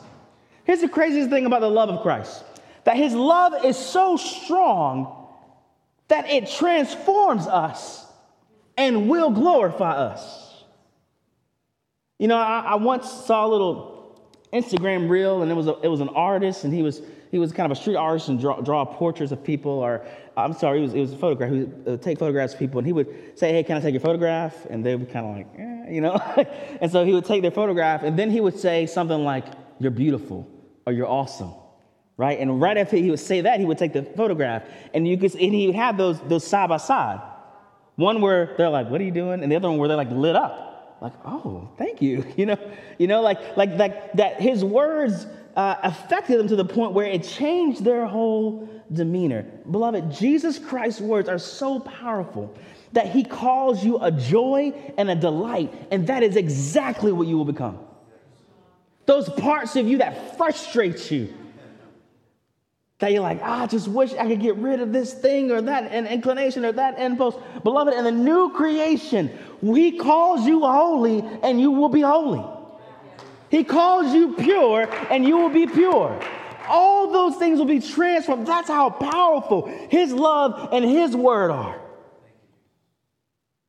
Here's 0.68 0.82
the 0.82 0.88
craziest 0.88 1.30
thing 1.30 1.46
about 1.46 1.62
the 1.62 1.70
love 1.70 1.88
of 1.88 2.02
Christ 2.02 2.44
that 2.84 2.96
his 2.96 3.14
love 3.14 3.64
is 3.64 3.76
so 3.76 4.18
strong 4.18 5.26
that 6.08 6.28
it 6.28 6.48
transforms 6.48 7.46
us 7.46 8.04
and 8.76 9.08
will 9.08 9.30
glorify 9.30 9.92
us. 9.92 10.64
You 12.18 12.28
know, 12.28 12.36
I, 12.36 12.60
I 12.60 12.74
once 12.74 13.10
saw 13.10 13.46
a 13.46 13.48
little 13.48 14.20
Instagram 14.52 15.08
reel, 15.08 15.40
and 15.42 15.50
it 15.50 15.54
was, 15.54 15.68
a, 15.68 15.78
it 15.80 15.88
was 15.88 16.02
an 16.02 16.10
artist, 16.10 16.64
and 16.64 16.72
he 16.72 16.82
was 16.82 17.00
he 17.30 17.38
was 17.38 17.50
kind 17.52 17.70
of 17.70 17.76
a 17.76 17.80
street 17.80 17.96
artist 17.96 18.28
and 18.28 18.38
draw, 18.38 18.60
draw 18.60 18.84
portraits 18.84 19.32
of 19.32 19.42
people, 19.42 19.72
or 19.72 20.06
I'm 20.36 20.52
sorry, 20.52 20.80
it 20.80 20.82
was, 20.82 20.94
it 20.94 21.00
was 21.00 21.12
a 21.12 21.16
photograph. 21.16 21.50
He 21.50 21.60
would 21.60 21.88
uh, 21.88 21.96
take 22.02 22.18
photographs 22.18 22.52
of 22.52 22.58
people, 22.58 22.78
and 22.78 22.86
he 22.86 22.92
would 22.92 23.38
say, 23.38 23.52
"Hey, 23.52 23.62
can 23.62 23.78
I 23.78 23.80
take 23.80 23.94
your 23.94 24.00
photograph?" 24.00 24.66
And 24.68 24.84
they 24.84 24.94
would 24.94 25.06
be 25.06 25.12
kind 25.12 25.26
of 25.26 25.36
like, 25.36 25.46
eh, 25.58 25.92
you 25.92 26.02
know. 26.02 26.12
and 26.80 26.90
so 26.92 27.06
he 27.06 27.14
would 27.14 27.24
take 27.24 27.40
their 27.40 27.50
photograph, 27.50 28.02
and 28.02 28.18
then 28.18 28.30
he 28.30 28.40
would 28.40 28.58
say 28.58 28.84
something 28.84 29.24
like, 29.24 29.46
"You're 29.78 29.90
beautiful." 29.90 30.46
Or 30.88 30.92
you're 30.92 31.06
awesome, 31.06 31.52
right? 32.16 32.40
And 32.40 32.62
right 32.62 32.78
after 32.78 32.96
he 32.96 33.10
would 33.10 33.20
say 33.20 33.42
that, 33.42 33.60
he 33.60 33.66
would 33.66 33.76
take 33.76 33.92
the 33.92 34.02
photograph, 34.02 34.62
and 34.94 35.06
you 35.06 35.18
could, 35.18 35.34
and 35.34 35.54
he 35.54 35.66
would 35.66 35.76
have 35.76 35.98
those 35.98 36.18
those 36.22 36.46
side 36.46 36.70
by 36.70 36.78
side. 36.78 37.20
One 37.96 38.22
where 38.22 38.54
they're 38.56 38.70
like, 38.70 38.88
"What 38.88 38.98
are 39.02 39.04
you 39.04 39.10
doing?" 39.10 39.42
and 39.42 39.52
the 39.52 39.56
other 39.56 39.68
one 39.68 39.76
where 39.76 39.88
they're 39.88 39.98
like 39.98 40.10
lit 40.10 40.34
up, 40.34 40.96
like, 41.02 41.12
"Oh, 41.26 41.68
thank 41.76 42.00
you," 42.00 42.24
you 42.38 42.46
know, 42.46 42.56
you 42.98 43.06
know, 43.06 43.20
like 43.20 43.58
like 43.58 43.76
like 43.76 44.14
that. 44.14 44.40
His 44.40 44.64
words 44.64 45.26
uh, 45.56 45.74
affected 45.82 46.38
them 46.38 46.48
to 46.48 46.56
the 46.56 46.64
point 46.64 46.92
where 46.94 47.06
it 47.06 47.22
changed 47.22 47.84
their 47.84 48.06
whole 48.06 48.66
demeanor. 48.90 49.44
Beloved, 49.70 50.10
Jesus 50.10 50.58
Christ's 50.58 51.02
words 51.02 51.28
are 51.28 51.38
so 51.38 51.80
powerful 51.80 52.56
that 52.92 53.10
he 53.10 53.24
calls 53.24 53.84
you 53.84 53.98
a 53.98 54.10
joy 54.10 54.72
and 54.96 55.10
a 55.10 55.14
delight, 55.14 55.70
and 55.90 56.06
that 56.06 56.22
is 56.22 56.36
exactly 56.36 57.12
what 57.12 57.28
you 57.28 57.36
will 57.36 57.44
become 57.44 57.78
those 59.08 59.26
parts 59.30 59.74
of 59.74 59.88
you 59.88 59.98
that 59.98 60.36
frustrate 60.36 61.10
you. 61.10 61.32
That 62.98 63.10
you're 63.10 63.22
like, 63.22 63.40
ah, 63.42 63.62
I 63.62 63.66
just 63.66 63.88
wish 63.88 64.12
I 64.12 64.28
could 64.28 64.40
get 64.40 64.56
rid 64.56 64.80
of 64.80 64.92
this 64.92 65.14
thing 65.14 65.50
or 65.50 65.62
that 65.62 65.90
inclination 65.92 66.62
or 66.66 66.72
that 66.72 66.98
impulse. 66.98 67.34
Beloved, 67.64 67.94
in 67.94 68.04
the 68.04 68.12
new 68.12 68.52
creation, 68.52 69.30
He 69.62 69.96
calls 69.96 70.46
you 70.46 70.60
holy 70.60 71.24
and 71.42 71.58
you 71.58 71.70
will 71.70 71.88
be 71.88 72.02
holy. 72.02 72.44
He 73.50 73.64
calls 73.64 74.12
you 74.12 74.34
pure 74.34 74.86
and 75.10 75.24
you 75.24 75.38
will 75.38 75.48
be 75.48 75.66
pure. 75.66 76.20
All 76.68 77.10
those 77.10 77.36
things 77.36 77.58
will 77.58 77.64
be 77.64 77.80
transformed. 77.80 78.46
That's 78.46 78.68
how 78.68 78.90
powerful 78.90 79.68
His 79.88 80.12
love 80.12 80.68
and 80.70 80.84
His 80.84 81.16
word 81.16 81.50
are. 81.50 81.80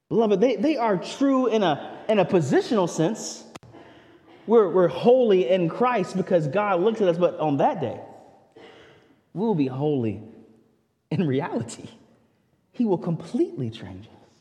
Beloved, 0.09 0.41
they, 0.41 0.57
they 0.57 0.75
are 0.75 0.97
true 0.97 1.47
in 1.47 1.63
a, 1.63 1.97
in 2.09 2.19
a 2.19 2.25
positional 2.25 2.89
sense 2.89 3.45
we're, 4.49 4.67
we're 4.67 4.87
holy 4.87 5.47
in 5.47 5.69
Christ 5.69 6.17
because 6.17 6.47
God 6.47 6.81
looks 6.81 6.99
at 7.01 7.07
us, 7.07 7.19
but 7.19 7.39
on 7.39 7.57
that 7.57 7.79
day, 7.79 7.99
we 9.33 9.41
will 9.41 9.53
be 9.53 9.67
holy 9.67 10.23
in 11.11 11.27
reality. 11.27 11.87
He 12.71 12.83
will 12.83 12.97
completely 12.97 13.69
change 13.69 14.07
us. 14.07 14.31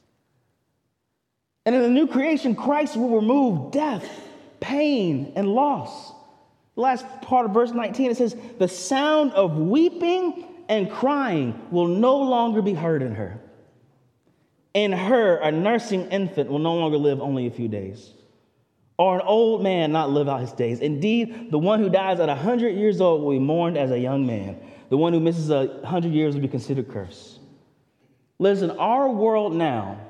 And 1.66 1.74
in 1.74 1.82
the 1.82 1.90
new 1.90 2.06
creation, 2.06 2.56
Christ 2.56 2.96
will 2.96 3.16
remove 3.16 3.70
death, 3.70 4.08
pain, 4.60 5.34
and 5.36 5.46
loss. 5.46 6.14
The 6.74 6.80
last 6.80 7.04
part 7.20 7.44
of 7.44 7.52
verse 7.52 7.72
19, 7.72 8.10
it 8.10 8.16
says, 8.16 8.34
The 8.58 8.68
sound 8.68 9.32
of 9.32 9.58
weeping 9.58 10.46
and 10.70 10.90
crying 10.90 11.60
will 11.70 11.86
no 11.86 12.16
longer 12.16 12.62
be 12.62 12.72
heard 12.72 13.02
in 13.02 13.14
her. 13.14 13.38
In 14.72 14.92
her, 14.92 15.36
a 15.36 15.52
nursing 15.52 16.08
infant 16.08 16.48
will 16.48 16.60
no 16.60 16.76
longer 16.76 16.96
live 16.96 17.20
only 17.20 17.46
a 17.46 17.50
few 17.50 17.68
days 17.68 18.14
or 18.99 19.14
an 19.14 19.23
old 19.25 19.62
man 19.62 19.93
not 19.93 20.11
live 20.11 20.28
out 20.28 20.40
his 20.40 20.52
days. 20.52 20.81
Indeed, 20.81 21.50
the 21.50 21.59
one 21.59 21.81
who 21.81 21.88
dies 21.88 22.19
at 22.21 22.28
100 22.28 22.71
years 22.71 23.00
old 23.00 23.23
will 23.23 23.31
be 23.31 23.38
mourned 23.38 23.78
as 23.78 23.93
a 23.93 23.99
young 23.99 24.26
man. 24.26 24.61
The 24.90 24.97
one 24.97 25.12
who 25.12 25.21
misses 25.21 25.50
a 25.50 25.67
100 25.67 26.12
years 26.12 26.35
will 26.35 26.43
be 26.43 26.49
considered 26.49 26.88
cursed. 26.88 27.38
Listen, 28.38 28.73
our 28.73 29.09
world 29.09 29.55
now 29.55 30.00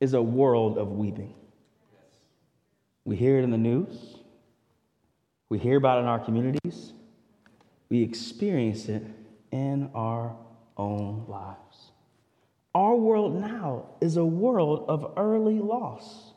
is 0.00 0.14
a 0.14 0.22
world 0.22 0.76
of 0.76 0.88
weeping. 0.92 1.34
We 3.04 3.16
hear 3.16 3.38
it 3.38 3.44
in 3.44 3.50
the 3.50 3.58
news, 3.58 4.16
we 5.48 5.58
hear 5.58 5.76
about 5.76 5.98
it 5.98 6.02
in 6.02 6.06
our 6.06 6.18
communities, 6.18 6.92
we 7.88 8.02
experience 8.02 8.88
it 8.88 9.04
in 9.50 9.90
our 9.94 10.36
own 10.76 11.24
lives. 11.28 11.90
Our 12.74 12.94
world 12.94 13.34
now 13.34 13.86
is 14.00 14.16
a 14.16 14.24
world 14.24 14.84
of 14.88 15.14
early 15.16 15.58
loss. 15.58 16.29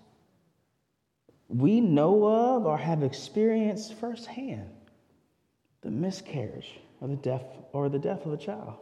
We 1.53 1.81
know 1.81 2.25
of 2.25 2.65
or 2.65 2.77
have 2.77 3.03
experienced 3.03 3.93
firsthand 3.93 4.69
the 5.81 5.91
miscarriage 5.91 6.79
or 7.00 7.10
the 7.10 7.15
death 7.15 7.45
or 7.74 7.89
the 7.89 8.00
death 8.00 8.25
of 8.25 8.33
a 8.33 8.38
child. 8.38 8.75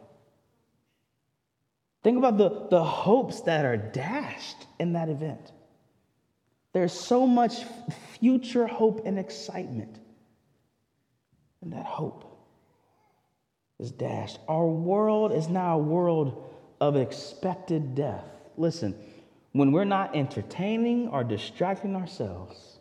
Think 2.02 2.16
about 2.16 2.38
the, 2.38 2.68
the 2.70 2.82
hopes 2.82 3.42
that 3.42 3.66
are 3.66 3.76
dashed 3.76 4.66
in 4.78 4.94
that 4.94 5.10
event. 5.10 5.52
There's 6.72 6.92
so 6.92 7.26
much 7.26 7.64
future 8.18 8.66
hope 8.66 9.02
and 9.04 9.18
excitement. 9.18 9.98
And 11.60 11.74
that 11.74 11.84
hope 11.84 12.24
is 13.78 13.90
dashed. 13.90 14.38
Our 14.48 14.66
world 14.66 15.32
is 15.32 15.48
now 15.48 15.74
a 15.74 15.82
world 15.82 16.50
of 16.80 16.96
expected 16.96 17.94
death. 17.94 18.24
Listen, 18.56 18.96
when 19.52 19.70
we're 19.70 19.84
not 19.84 20.16
entertaining 20.16 21.08
or 21.08 21.22
distracting 21.22 21.94
ourselves, 21.94 22.78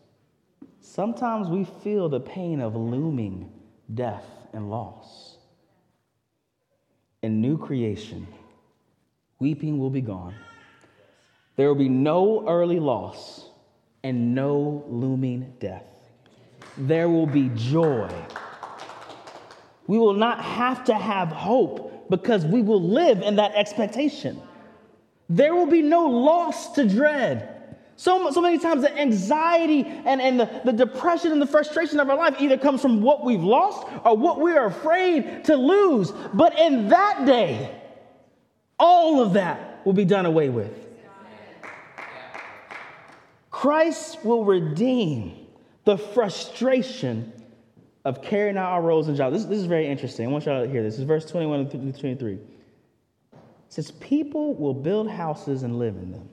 sometimes 0.79 1.49
we 1.49 1.65
feel 1.83 2.07
the 2.07 2.19
pain 2.19 2.61
of 2.61 2.75
looming 2.75 3.51
death 3.93 4.25
and 4.53 4.69
loss. 4.69 5.37
In 7.21 7.41
new 7.41 7.57
creation, 7.57 8.25
weeping 9.39 9.77
will 9.77 9.89
be 9.89 10.01
gone. 10.01 10.33
There 11.57 11.67
will 11.67 11.75
be 11.75 11.89
no 11.89 12.47
early 12.47 12.79
loss 12.79 13.45
and 14.03 14.33
no 14.33 14.83
looming 14.87 15.53
death. 15.59 15.83
There 16.77 17.09
will 17.09 17.27
be 17.27 17.49
joy. 17.53 18.09
We 19.87 19.97
will 19.97 20.13
not 20.13 20.41
have 20.41 20.85
to 20.85 20.95
have 20.95 21.27
hope 21.27 22.09
because 22.09 22.45
we 22.45 22.61
will 22.61 22.81
live 22.81 23.21
in 23.21 23.35
that 23.35 23.53
expectation. 23.55 24.41
There 25.31 25.55
will 25.55 25.65
be 25.65 25.81
no 25.81 26.07
loss 26.07 26.73
to 26.73 26.85
dread. 26.85 27.47
So, 27.95 28.31
so 28.31 28.41
many 28.41 28.57
times, 28.57 28.81
the 28.81 28.99
anxiety 28.99 29.85
and, 29.85 30.19
and 30.19 30.37
the, 30.37 30.61
the 30.65 30.73
depression 30.73 31.31
and 31.31 31.41
the 31.41 31.47
frustration 31.47 32.01
of 32.01 32.09
our 32.09 32.17
life 32.17 32.35
either 32.39 32.57
comes 32.57 32.81
from 32.81 33.01
what 33.01 33.23
we've 33.23 33.43
lost 33.43 33.87
or 34.03 34.17
what 34.17 34.41
we 34.41 34.51
are 34.51 34.65
afraid 34.65 35.45
to 35.45 35.55
lose. 35.55 36.11
But 36.33 36.59
in 36.59 36.89
that 36.89 37.25
day, 37.25 37.73
all 38.77 39.21
of 39.21 39.33
that 39.33 39.85
will 39.85 39.93
be 39.93 40.03
done 40.03 40.25
away 40.25 40.49
with. 40.49 40.73
Christ 43.51 44.25
will 44.25 44.43
redeem 44.43 45.47
the 45.85 45.97
frustration 45.97 47.31
of 48.03 48.21
carrying 48.21 48.57
out 48.57 48.71
our 48.71 48.81
roles 48.81 49.07
and 49.07 49.15
jobs. 49.15 49.37
This, 49.37 49.45
this 49.45 49.59
is 49.59 49.65
very 49.65 49.87
interesting. 49.87 50.27
I 50.27 50.29
want 50.29 50.45
y'all 50.45 50.65
to 50.65 50.69
hear 50.69 50.83
this. 50.83 50.95
This 50.95 51.01
is 51.01 51.05
verse 51.05 51.25
21 51.25 51.69
through 51.69 51.91
23. 51.93 52.39
Says, 53.71 53.89
People 53.91 54.53
will 54.53 54.73
build 54.73 55.09
houses 55.09 55.63
and 55.63 55.79
live 55.79 55.95
in 55.95 56.11
them. 56.11 56.27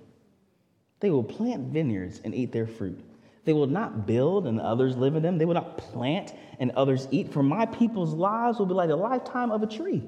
They 0.99 1.11
will 1.11 1.23
plant 1.23 1.73
vineyards 1.73 2.21
and 2.25 2.35
eat 2.35 2.51
their 2.51 2.67
fruit. 2.67 3.01
They 3.45 3.53
will 3.53 3.69
not 3.69 4.09
build 4.09 4.49
and 4.49 4.61
others 4.61 4.97
live 4.97 5.15
in 5.15 5.23
them. 5.23 5.39
They 5.39 5.45
will 5.45 5.55
not 5.55 5.79
plant 5.79 6.35
and 6.59 6.73
others 6.73 7.07
eat. 7.13 7.33
For 7.33 7.45
my 7.45 7.65
people's 7.65 8.13
lives 8.13 8.59
will 8.59 8.67
be 8.67 8.75
like 8.75 8.89
the 8.89 8.97
lifetime 8.97 9.53
of 9.53 9.63
a 9.63 9.69
tree. 9.69 10.03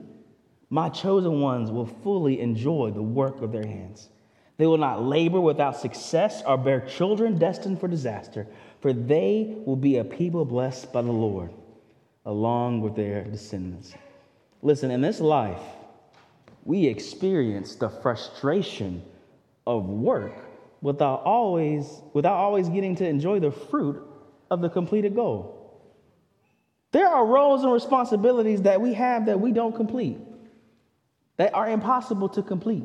My 0.71 0.89
chosen 0.89 1.41
ones 1.41 1.71
will 1.71 1.87
fully 1.87 2.41
enjoy 2.41 2.91
the 2.91 3.03
work 3.03 3.43
of 3.43 3.53
their 3.53 3.65
hands. 3.65 4.09
They 4.57 4.67
will 4.67 4.77
not 4.77 5.05
labor 5.05 5.41
without 5.41 5.77
success 5.77 6.43
or 6.45 6.59
bear 6.59 6.81
children 6.81 7.39
destined 7.39 7.79
for 7.79 7.87
disaster, 7.87 8.49
for 8.81 8.93
they 8.93 9.55
will 9.65 9.77
be 9.77 9.99
a 9.99 10.05
people 10.05 10.45
blessed 10.45 10.93
by 10.93 11.03
the 11.03 11.13
Lord, 11.13 11.51
along 12.27 12.81
with 12.81 12.97
their 12.97 13.23
descendants. 13.23 13.95
Listen, 14.63 14.91
in 14.91 15.01
this 15.01 15.21
life, 15.21 15.63
we 16.65 16.87
experience 16.87 17.75
the 17.75 17.89
frustration 17.89 19.03
of 19.67 19.87
work 19.87 20.33
without 20.81 21.23
always, 21.23 22.03
without 22.13 22.37
always 22.37 22.69
getting 22.69 22.97
to 22.97 23.07
enjoy 23.07 23.41
the 23.41 23.51
fruit 23.51 24.03
of 24.51 24.61
the 24.61 24.69
completed 24.69 25.15
goal. 25.15 25.57
There 26.93 27.09
are 27.09 27.25
roles 27.25 27.63
and 27.63 27.73
responsibilities 27.73 28.63
that 28.63 28.81
we 28.81 28.95
have 28.95 29.27
that 29.27 29.41
we 29.41 29.53
don't 29.53 29.75
complete 29.75 30.19
that 31.37 31.55
are 31.55 31.69
impossible 31.69 32.29
to 32.31 32.43
complete. 32.43 32.85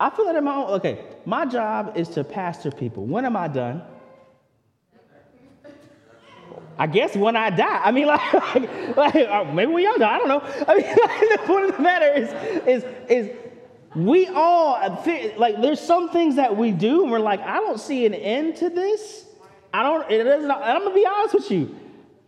I 0.00 0.10
feel 0.10 0.24
that 0.26 0.36
in 0.36 0.44
my 0.44 0.54
own, 0.54 0.70
okay, 0.74 1.04
my 1.26 1.44
job 1.44 1.92
is 1.96 2.08
to 2.10 2.24
pastor 2.24 2.70
people. 2.70 3.04
When 3.04 3.24
am 3.24 3.36
I 3.36 3.48
done? 3.48 3.82
I 6.78 6.86
guess 6.86 7.16
when 7.16 7.36
I 7.36 7.50
die. 7.50 7.80
I 7.84 7.90
mean, 7.90 8.06
like, 8.06 8.96
like, 8.96 9.14
uh, 9.14 9.44
maybe 9.52 9.72
when 9.72 9.84
y'all 9.84 9.98
die. 9.98 10.14
I 10.14 10.18
don't 10.18 10.28
know. 10.28 10.40
I 10.68 10.76
mean, 10.76 10.86
like, 10.86 11.40
the 11.40 11.46
point 11.46 11.70
of 11.70 11.76
the 11.76 11.82
matter 11.82 12.12
is, 12.12 12.32
is, 12.66 12.84
is 13.08 13.36
we 13.94 14.26
all 14.28 14.80
like. 15.36 15.60
There's 15.60 15.80
some 15.80 16.10
things 16.10 16.36
that 16.36 16.56
we 16.56 16.70
do, 16.70 17.02
and 17.02 17.10
we're 17.12 17.18
like, 17.18 17.40
I 17.40 17.58
don't 17.58 17.78
see 17.78 18.06
an 18.06 18.14
end 18.14 18.56
to 18.56 18.70
this. 18.70 19.26
I 19.74 19.82
don't. 19.82 20.10
It 20.10 20.24
doesn't. 20.24 20.50
I'm 20.50 20.82
gonna 20.82 20.94
be 20.94 21.06
honest 21.06 21.34
with 21.34 21.50
you. 21.50 21.76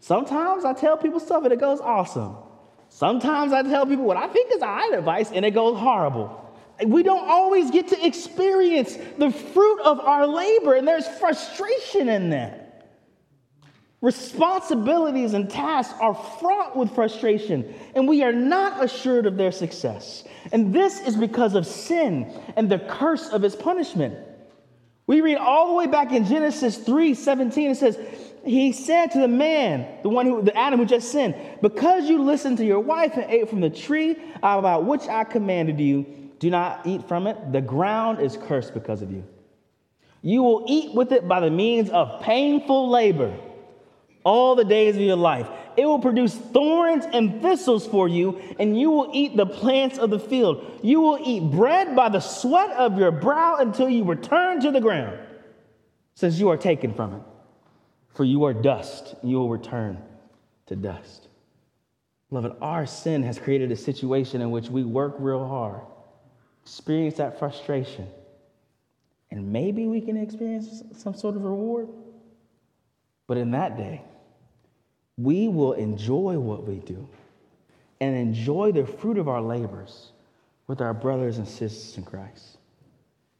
Sometimes 0.01 0.67
I 0.67 0.75
tell 0.75 0.99
people 0.99 1.19
stuff 1.19 1.45
and 1.45 1.53
it 1.53 1.59
goes 1.59 1.81
awesome. 1.81 2.37
Sometimes 2.91 3.55
I 3.55 3.63
tell 3.63 3.87
people 3.87 4.05
what 4.05 4.19
I 4.19 4.29
think 4.29 4.53
is 4.53 4.61
all 4.61 4.69
right 4.69 4.93
advice 4.93 5.33
and 5.33 5.47
it 5.47 5.53
goes 5.53 5.79
horrible. 5.79 6.43
We 6.85 7.03
don't 7.03 7.27
always 7.27 7.71
get 7.71 7.89
to 7.89 8.07
experience 8.07 8.99
the 9.17 9.31
fruit 9.31 9.81
of 9.81 10.01
our 10.01 10.27
labor, 10.27 10.75
and 10.75 10.87
there's 10.87 11.07
frustration 11.07 12.09
in 12.11 12.31
that. 12.31 12.63
Responsibilities 14.05 15.33
and 15.33 15.49
tasks 15.49 15.95
are 15.99 16.14
fraught 16.14 16.77
with 16.77 16.95
frustration, 16.95 17.75
and 17.95 18.07
we 18.07 18.23
are 18.23 18.35
not 18.35 18.85
assured 18.85 19.25
of 19.25 19.38
their 19.38 19.51
success. 19.51 20.25
And 20.53 20.75
this 20.75 21.01
is 21.01 21.17
because 21.17 21.55
of 21.55 21.67
sin 21.67 22.31
and 22.55 22.71
the 22.71 22.81
curse 22.81 23.31
of 23.31 23.45
its 23.45 23.57
punishment. 23.57 24.14
We 25.07 25.23
read 25.23 25.38
all 25.38 25.69
the 25.69 25.73
way 25.73 25.87
back 25.87 26.12
in 26.12 26.27
Genesis 26.27 26.77
3 26.77 27.14
17, 27.14 27.71
it 27.71 27.77
says, 27.77 27.99
he 28.45 28.73
said 28.73 29.07
to 29.12 29.21
the 29.21 29.29
man, 29.29 29.87
the 30.03 30.11
one 30.11 30.27
who, 30.27 30.43
the 30.43 30.55
Adam 30.55 30.81
who 30.81 30.85
just 30.85 31.11
sinned, 31.11 31.35
because 31.62 32.07
you 32.07 32.23
listened 32.23 32.59
to 32.59 32.64
your 32.67 32.81
wife 32.81 33.17
and 33.17 33.25
ate 33.31 33.49
from 33.49 33.62
the 33.62 33.71
tree 33.71 34.19
about 34.43 34.85
which 34.85 35.09
I 35.09 35.25
commanded 35.25 35.81
you, 35.81 36.05
do 36.40 36.51
not 36.51 36.87
eat 36.87 37.09
from 37.09 37.27
it. 37.27 37.53
The 37.53 37.62
ground 37.62 38.21
is 38.21 38.37
cursed 38.37 38.75
because 38.75 39.01
of 39.01 39.11
you. 39.11 39.25
You 40.21 40.43
will 40.43 40.67
eat 40.69 40.95
with 40.95 41.11
it 41.11 41.27
by 41.27 41.40
the 41.40 41.51
means 41.51 41.88
of 41.88 42.21
painful 42.21 42.90
labor 42.90 43.35
all 44.25 44.55
the 44.55 44.65
days 44.65 44.97
of 44.97 45.03
your 45.03 45.17
life. 45.17 45.49
It 45.77 45.87
will 45.87 45.99
produce 45.99 46.35
thorns 46.35 47.05
and 47.13 47.43
thistles 47.43 47.87
for 47.87 48.09
you, 48.09 48.41
and 48.59 48.79
you 48.79 48.91
will 48.91 49.11
eat 49.13 49.37
the 49.37 49.47
plants 49.47 49.99
of 49.99 50.11
the 50.11 50.19
field. 50.19 50.81
You 50.83 51.01
will 51.01 51.19
eat 51.23 51.51
bread 51.51 51.95
by 51.95 52.09
the 52.09 52.21
sweat 52.21 52.71
of 52.71 52.99
your 52.99 53.11
brow 53.11 53.57
until 53.57 53.89
you 53.89 54.05
return 54.05 54.61
to 54.61 54.71
the 54.71 54.81
ground, 54.81 55.19
since 56.15 56.39
you 56.39 56.49
are 56.49 56.57
taken 56.57 56.95
from 56.95 57.15
it. 57.15 57.23
For 58.15 58.25
you 58.25 58.45
are 58.45 58.55
dust, 58.55 59.17
and 59.21 59.31
you 59.31 59.39
will 59.39 59.49
return 59.49 60.01
to 60.67 60.77
dust. 60.77 61.29
Beloved, 62.31 62.57
our 62.61 62.87
sin 62.87 63.23
has 63.25 63.39
created 63.39 63.71
a 63.73 63.77
situation 63.77 64.41
in 64.41 64.51
which 64.51 64.69
we 64.69 64.85
work 64.85 65.17
real 65.19 65.47
hard, 65.47 65.81
experience 66.63 67.17
that 67.17 67.39
frustration, 67.39 68.09
and 69.31 69.53
maybe 69.53 69.87
we 69.87 70.01
can 70.01 70.17
experience 70.17 70.83
some 70.97 71.15
sort 71.15 71.35
of 71.35 71.43
reward. 71.43 71.89
But 73.27 73.37
in 73.37 73.51
that 73.51 73.77
day, 73.77 74.03
we 75.16 75.48
will 75.48 75.72
enjoy 75.74 76.38
what 76.38 76.66
we 76.66 76.77
do 76.81 77.09
and 78.00 78.16
enjoy 78.16 78.72
the 78.72 78.87
fruit 78.87 79.18
of 79.18 79.29
our 79.29 79.40
labors 79.40 80.12
with 80.66 80.81
our 80.81 80.94
brothers 80.94 81.38
and 81.38 81.46
sisters 81.46 81.96
in 81.96 82.05
Christ. 82.05 82.59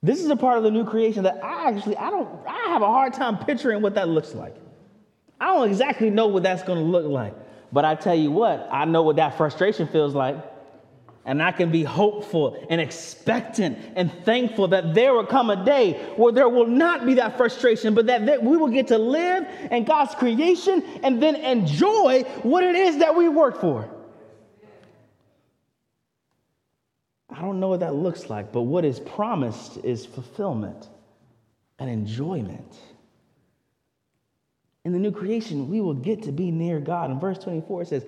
This 0.02 0.22
is 0.22 0.28
a 0.30 0.37
part 0.37 0.58
of 0.58 0.64
the 0.64 0.70
new 0.70 0.84
creation 0.84 1.22
that 1.24 1.42
I 1.42 1.68
actually 1.68 1.96
I 1.96 2.10
don't 2.10 2.28
I 2.46 2.68
have 2.68 2.82
a 2.82 2.87
hard 2.87 3.14
time 3.14 3.38
picturing 3.38 3.82
what 3.82 3.94
that 3.94 4.08
looks 4.08 4.34
like. 4.34 4.54
I 5.40 5.46
don't 5.46 5.68
exactly 5.68 6.10
know 6.10 6.26
what 6.26 6.42
that's 6.42 6.62
going 6.62 6.78
to 6.78 6.84
look 6.84 7.06
like. 7.06 7.34
But 7.72 7.84
I 7.84 7.94
tell 7.96 8.14
you 8.14 8.30
what, 8.30 8.68
I 8.70 8.84
know 8.84 9.02
what 9.02 9.16
that 9.16 9.37
frustration 9.37 9.88
feels 9.88 10.14
like. 10.14 10.37
And 11.26 11.42
I 11.42 11.52
can 11.52 11.70
be 11.70 11.82
hopeful 11.82 12.66
and 12.68 12.80
expectant 12.80 13.78
and 13.96 14.12
thankful 14.24 14.68
that 14.68 14.92
there 14.92 15.14
will 15.14 15.26
come 15.26 15.48
a 15.48 15.64
day 15.64 15.94
where 16.16 16.32
there 16.32 16.48
will 16.48 16.66
not 16.66 17.06
be 17.06 17.14
that 17.14 17.37
frustration, 17.38 17.94
but 17.94 18.06
that, 18.06 18.42
we 18.42 18.56
will 18.56 18.68
get 18.68 18.88
to 18.88 18.98
live 18.98 19.46
in 19.70 19.84
God's 19.84 20.14
creation 20.14 20.82
and 21.02 21.22
then 21.22 21.37
enjoy 21.37 22.22
what 22.42 22.62
it 22.62 22.74
is 22.74 22.98
that 22.98 23.16
we 23.16 23.28
work 23.28 23.60
for. 23.60 23.88
I 27.30 27.40
don't 27.40 27.58
know 27.58 27.68
what 27.68 27.80
that 27.80 27.94
looks 27.94 28.28
like, 28.28 28.52
but 28.52 28.62
what 28.62 28.84
is 28.84 29.00
promised 29.00 29.78
is 29.78 30.04
fulfillment 30.04 30.88
and 31.78 31.88
enjoyment 31.88 32.74
in 34.84 34.92
the 34.92 34.98
new 34.98 35.12
creation, 35.12 35.70
we 35.70 35.80
will 35.80 35.94
get 35.94 36.22
to 36.24 36.32
be 36.32 36.50
near 36.50 36.78
God. 36.78 37.10
In 37.10 37.18
verse 37.18 37.38
24, 37.38 37.82
it 37.82 37.88
says, 37.88 38.04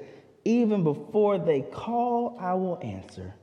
Even 0.46 0.84
before 0.84 1.38
they 1.38 1.62
call, 1.62 2.36
I 2.40 2.54
will 2.54 2.78
answer. 2.80 3.34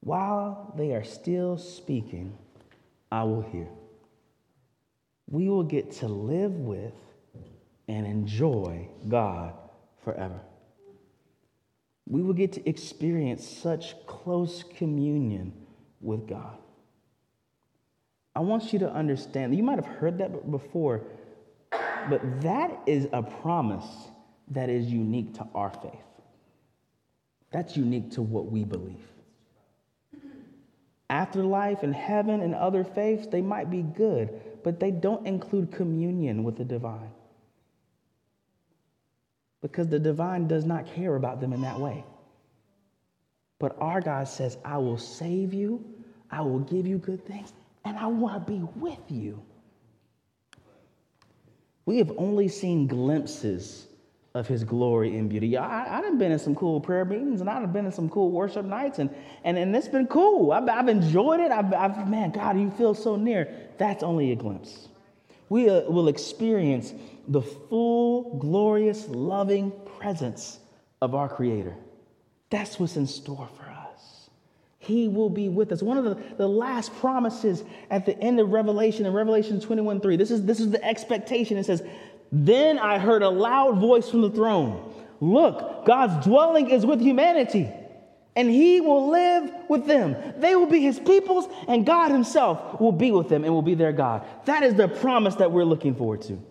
While 0.00 0.72
they 0.76 0.92
are 0.94 1.02
still 1.02 1.58
speaking, 1.58 2.38
I 3.10 3.24
will 3.24 3.42
hear. 3.42 3.68
We 5.28 5.48
will 5.48 5.64
get 5.64 5.90
to 5.94 6.06
live 6.08 6.52
with 6.52 6.94
and 7.88 8.06
enjoy 8.06 8.88
God 9.08 9.54
forever. 10.04 10.40
we 12.06 12.22
will 12.22 12.34
get 12.34 12.52
to 12.52 12.68
experience 12.68 13.46
such 13.46 13.94
close 14.06 14.64
communion 14.76 15.52
with 16.00 16.28
God. 16.28 16.58
I 18.36 18.40
want 18.40 18.72
you 18.72 18.78
to 18.80 18.92
understand, 18.92 19.56
you 19.56 19.62
might 19.62 19.78
have 19.78 19.86
heard 19.86 20.18
that 20.18 20.50
before, 20.50 21.02
but 22.10 22.42
that 22.42 22.80
is 22.86 23.08
a 23.12 23.22
promise 23.22 23.86
that 24.50 24.68
is 24.68 24.86
unique 24.86 25.34
to 25.34 25.46
our 25.54 25.70
faith. 25.70 26.11
That's 27.52 27.76
unique 27.76 28.10
to 28.12 28.22
what 28.22 28.50
we 28.50 28.64
believe. 28.64 29.06
Afterlife 31.10 31.82
and 31.82 31.94
heaven 31.94 32.40
and 32.40 32.54
other 32.54 32.82
faiths, 32.82 33.26
they 33.26 33.42
might 33.42 33.70
be 33.70 33.82
good, 33.82 34.40
but 34.64 34.80
they 34.80 34.90
don't 34.90 35.26
include 35.26 35.70
communion 35.70 36.42
with 36.42 36.56
the 36.56 36.64
divine. 36.64 37.12
Because 39.60 39.88
the 39.88 39.98
divine 39.98 40.48
does 40.48 40.64
not 40.64 40.86
care 40.86 41.14
about 41.16 41.40
them 41.40 41.52
in 41.52 41.60
that 41.60 41.78
way. 41.78 42.02
But 43.58 43.76
our 43.78 44.00
God 44.00 44.26
says, 44.26 44.56
I 44.64 44.78
will 44.78 44.98
save 44.98 45.52
you, 45.52 45.84
I 46.30 46.40
will 46.40 46.60
give 46.60 46.86
you 46.86 46.96
good 46.96 47.24
things, 47.26 47.52
and 47.84 47.98
I 47.98 48.06
want 48.06 48.46
to 48.46 48.52
be 48.52 48.66
with 48.76 48.98
you. 49.08 49.40
We 51.84 51.98
have 51.98 52.12
only 52.16 52.48
seen 52.48 52.86
glimpses 52.86 53.86
of 54.34 54.48
his 54.48 54.64
glory 54.64 55.16
and 55.18 55.28
beauty. 55.28 55.56
I, 55.56 55.98
I 55.98 56.00
done 56.00 56.18
been 56.18 56.32
in 56.32 56.38
some 56.38 56.54
cool 56.54 56.80
prayer 56.80 57.04
meetings 57.04 57.40
and 57.40 57.50
I've 57.50 57.72
been 57.72 57.84
in 57.84 57.92
some 57.92 58.08
cool 58.08 58.30
worship 58.30 58.64
nights 58.64 58.98
and, 58.98 59.10
and, 59.44 59.58
and 59.58 59.76
it's 59.76 59.88
been 59.88 60.06
cool. 60.06 60.52
I've, 60.52 60.68
I've 60.68 60.88
enjoyed 60.88 61.40
it. 61.40 61.50
I've, 61.50 61.72
I've, 61.74 62.08
man, 62.08 62.30
God, 62.30 62.58
you 62.58 62.70
feel 62.70 62.94
so 62.94 63.16
near. 63.16 63.54
That's 63.76 64.02
only 64.02 64.32
a 64.32 64.36
glimpse. 64.36 64.88
We 65.50 65.68
uh, 65.68 65.82
will 65.82 66.08
experience 66.08 66.94
the 67.28 67.42
full, 67.42 68.38
glorious, 68.38 69.06
loving 69.08 69.72
presence 69.98 70.58
of 71.02 71.14
our 71.14 71.28
Creator. 71.28 71.76
That's 72.48 72.80
what's 72.80 72.96
in 72.96 73.06
store 73.06 73.48
for 73.58 73.64
us. 73.64 74.28
He 74.78 75.08
will 75.08 75.30
be 75.30 75.48
with 75.48 75.70
us. 75.72 75.82
One 75.82 75.98
of 75.98 76.04
the, 76.04 76.16
the 76.36 76.48
last 76.48 76.94
promises 76.96 77.64
at 77.90 78.06
the 78.06 78.18
end 78.18 78.40
of 78.40 78.50
Revelation, 78.50 79.04
in 79.06 79.12
Revelation 79.12 79.60
21 79.60 80.00
3, 80.00 80.16
this 80.16 80.30
is, 80.30 80.44
this 80.44 80.58
is 80.58 80.70
the 80.70 80.82
expectation. 80.82 81.58
It 81.58 81.66
says, 81.66 81.82
then 82.32 82.78
I 82.78 82.98
heard 82.98 83.22
a 83.22 83.28
loud 83.28 83.78
voice 83.78 84.08
from 84.08 84.22
the 84.22 84.30
throne 84.30 84.88
Look, 85.20 85.86
God's 85.86 86.26
dwelling 86.26 86.70
is 86.70 86.84
with 86.84 87.00
humanity, 87.00 87.70
and 88.34 88.50
he 88.50 88.80
will 88.80 89.10
live 89.10 89.52
with 89.68 89.86
them. 89.86 90.16
They 90.38 90.56
will 90.56 90.66
be 90.66 90.80
his 90.80 90.98
peoples, 90.98 91.46
and 91.68 91.86
God 91.86 92.10
himself 92.10 92.80
will 92.80 92.90
be 92.90 93.12
with 93.12 93.28
them 93.28 93.44
and 93.44 93.54
will 93.54 93.62
be 93.62 93.76
their 93.76 93.92
God. 93.92 94.26
That 94.46 94.64
is 94.64 94.74
the 94.74 94.88
promise 94.88 95.36
that 95.36 95.52
we're 95.52 95.64
looking 95.64 95.94
forward 95.94 96.22
to. 96.22 96.42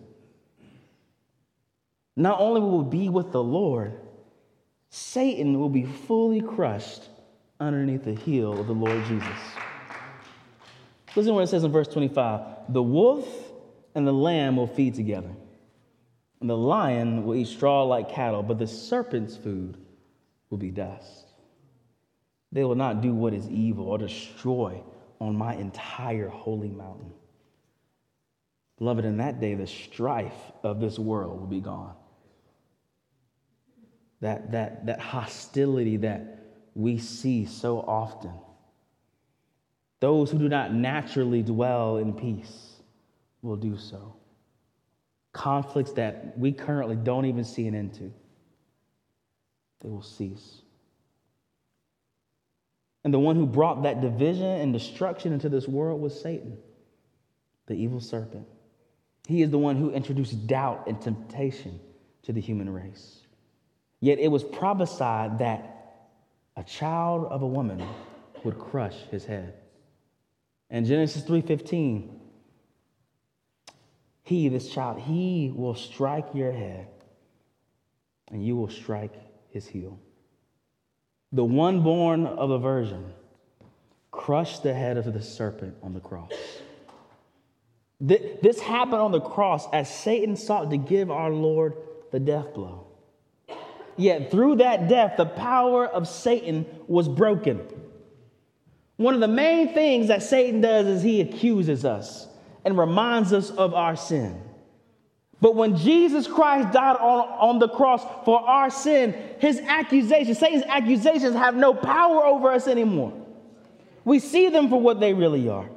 Not 2.16 2.40
only 2.40 2.62
will 2.62 2.82
we 2.82 2.98
be 2.98 3.08
with 3.10 3.30
the 3.30 3.42
Lord, 3.42 4.00
Satan 4.88 5.60
will 5.60 5.68
be 5.68 5.84
fully 5.84 6.40
crushed 6.40 7.10
underneath 7.60 8.04
the 8.04 8.14
heel 8.14 8.58
of 8.58 8.68
the 8.68 8.72
Lord 8.72 9.04
Jesus. 9.04 9.28
Listen 11.14 11.32
to 11.32 11.34
what 11.34 11.44
it 11.44 11.48
says 11.48 11.64
in 11.64 11.72
verse 11.72 11.88
25 11.88 12.40
The 12.70 12.82
wolf 12.82 13.26
and 13.94 14.06
the 14.06 14.12
lamb 14.12 14.56
will 14.56 14.66
feed 14.66 14.94
together 14.94 15.30
and 16.42 16.50
the 16.50 16.56
lion 16.56 17.24
will 17.24 17.36
eat 17.36 17.46
straw 17.46 17.84
like 17.84 18.10
cattle, 18.10 18.42
but 18.42 18.58
the 18.58 18.66
serpent's 18.66 19.36
food 19.36 19.76
will 20.50 20.58
be 20.58 20.72
dust. 20.72 21.28
They 22.50 22.64
will 22.64 22.74
not 22.74 23.00
do 23.00 23.14
what 23.14 23.32
is 23.32 23.48
evil 23.48 23.86
or 23.86 23.96
destroy 23.96 24.82
on 25.20 25.36
my 25.36 25.54
entire 25.54 26.28
holy 26.28 26.68
mountain. 26.68 27.12
Beloved, 28.78 29.04
in 29.04 29.18
that 29.18 29.40
day, 29.40 29.54
the 29.54 29.68
strife 29.68 30.50
of 30.64 30.80
this 30.80 30.98
world 30.98 31.38
will 31.38 31.46
be 31.46 31.60
gone. 31.60 31.94
That, 34.20 34.50
that, 34.50 34.86
that 34.86 34.98
hostility 34.98 35.96
that 35.98 36.40
we 36.74 36.98
see 36.98 37.46
so 37.46 37.78
often. 37.78 38.32
Those 40.00 40.32
who 40.32 40.38
do 40.38 40.48
not 40.48 40.74
naturally 40.74 41.42
dwell 41.44 41.98
in 41.98 42.12
peace 42.12 42.80
will 43.42 43.56
do 43.56 43.76
so 43.76 44.16
conflicts 45.32 45.92
that 45.92 46.38
we 46.38 46.52
currently 46.52 46.96
don't 46.96 47.26
even 47.26 47.44
see 47.44 47.66
an 47.66 47.74
end 47.74 47.94
to, 47.94 48.12
they 49.80 49.88
will 49.88 50.02
cease. 50.02 50.62
And 53.04 53.12
the 53.12 53.18
one 53.18 53.36
who 53.36 53.46
brought 53.46 53.82
that 53.82 54.00
division 54.00 54.46
and 54.46 54.72
destruction 54.72 55.32
into 55.32 55.48
this 55.48 55.66
world 55.66 56.00
was 56.00 56.18
Satan, 56.20 56.56
the 57.66 57.74
evil 57.74 58.00
serpent. 58.00 58.46
He 59.26 59.42
is 59.42 59.50
the 59.50 59.58
one 59.58 59.76
who 59.76 59.90
introduced 59.90 60.46
doubt 60.46 60.84
and 60.86 61.00
temptation 61.00 61.80
to 62.22 62.32
the 62.32 62.40
human 62.40 62.72
race. 62.72 63.20
Yet 64.00 64.18
it 64.18 64.28
was 64.28 64.44
prophesied 64.44 65.38
that 65.38 65.72
a 66.56 66.62
child 66.62 67.26
of 67.26 67.42
a 67.42 67.46
woman 67.46 67.82
would 68.44 68.58
crush 68.58 68.96
his 69.10 69.24
head. 69.24 69.54
In 70.70 70.84
Genesis 70.84 71.22
3:15, 71.22 72.21
he, 74.22 74.48
this 74.48 74.72
child, 74.72 75.00
he 75.00 75.52
will 75.54 75.74
strike 75.74 76.26
your 76.34 76.52
head 76.52 76.88
and 78.30 78.44
you 78.44 78.56
will 78.56 78.70
strike 78.70 79.14
his 79.50 79.66
heel. 79.66 79.98
The 81.32 81.44
one 81.44 81.82
born 81.82 82.26
of 82.26 82.50
a 82.50 82.58
virgin 82.58 83.12
crushed 84.10 84.62
the 84.62 84.74
head 84.74 84.96
of 84.96 85.12
the 85.12 85.22
serpent 85.22 85.76
on 85.82 85.94
the 85.94 86.00
cross. 86.00 86.32
This 88.00 88.60
happened 88.60 89.00
on 89.00 89.12
the 89.12 89.20
cross 89.20 89.66
as 89.72 89.92
Satan 89.92 90.36
sought 90.36 90.70
to 90.70 90.76
give 90.76 91.10
our 91.10 91.30
Lord 91.30 91.76
the 92.10 92.18
death 92.20 92.52
blow. 92.54 92.86
Yet 93.96 94.30
through 94.30 94.56
that 94.56 94.88
death, 94.88 95.16
the 95.16 95.26
power 95.26 95.86
of 95.86 96.08
Satan 96.08 96.66
was 96.88 97.08
broken. 97.08 97.60
One 98.96 99.14
of 99.14 99.20
the 99.20 99.28
main 99.28 99.72
things 99.72 100.08
that 100.08 100.22
Satan 100.22 100.60
does 100.60 100.86
is 100.86 101.02
he 101.02 101.20
accuses 101.20 101.84
us 101.84 102.26
and 102.64 102.78
reminds 102.78 103.32
us 103.32 103.50
of 103.50 103.74
our 103.74 103.96
sin. 103.96 104.40
But 105.40 105.56
when 105.56 105.76
Jesus 105.76 106.28
Christ 106.28 106.72
died 106.72 106.96
on, 106.96 107.28
on 107.28 107.58
the 107.58 107.68
cross 107.68 108.04
for 108.24 108.40
our 108.40 108.70
sin, 108.70 109.12
his 109.40 109.58
accusations, 109.58 110.38
Satan's 110.38 110.62
accusations, 110.64 111.34
have 111.34 111.56
no 111.56 111.74
power 111.74 112.24
over 112.24 112.52
us 112.52 112.68
anymore. 112.68 113.12
We 114.04 114.20
see 114.20 114.50
them 114.50 114.68
for 114.68 114.80
what 114.80 115.00
they 115.00 115.14
really 115.14 115.48
are. 115.48 115.68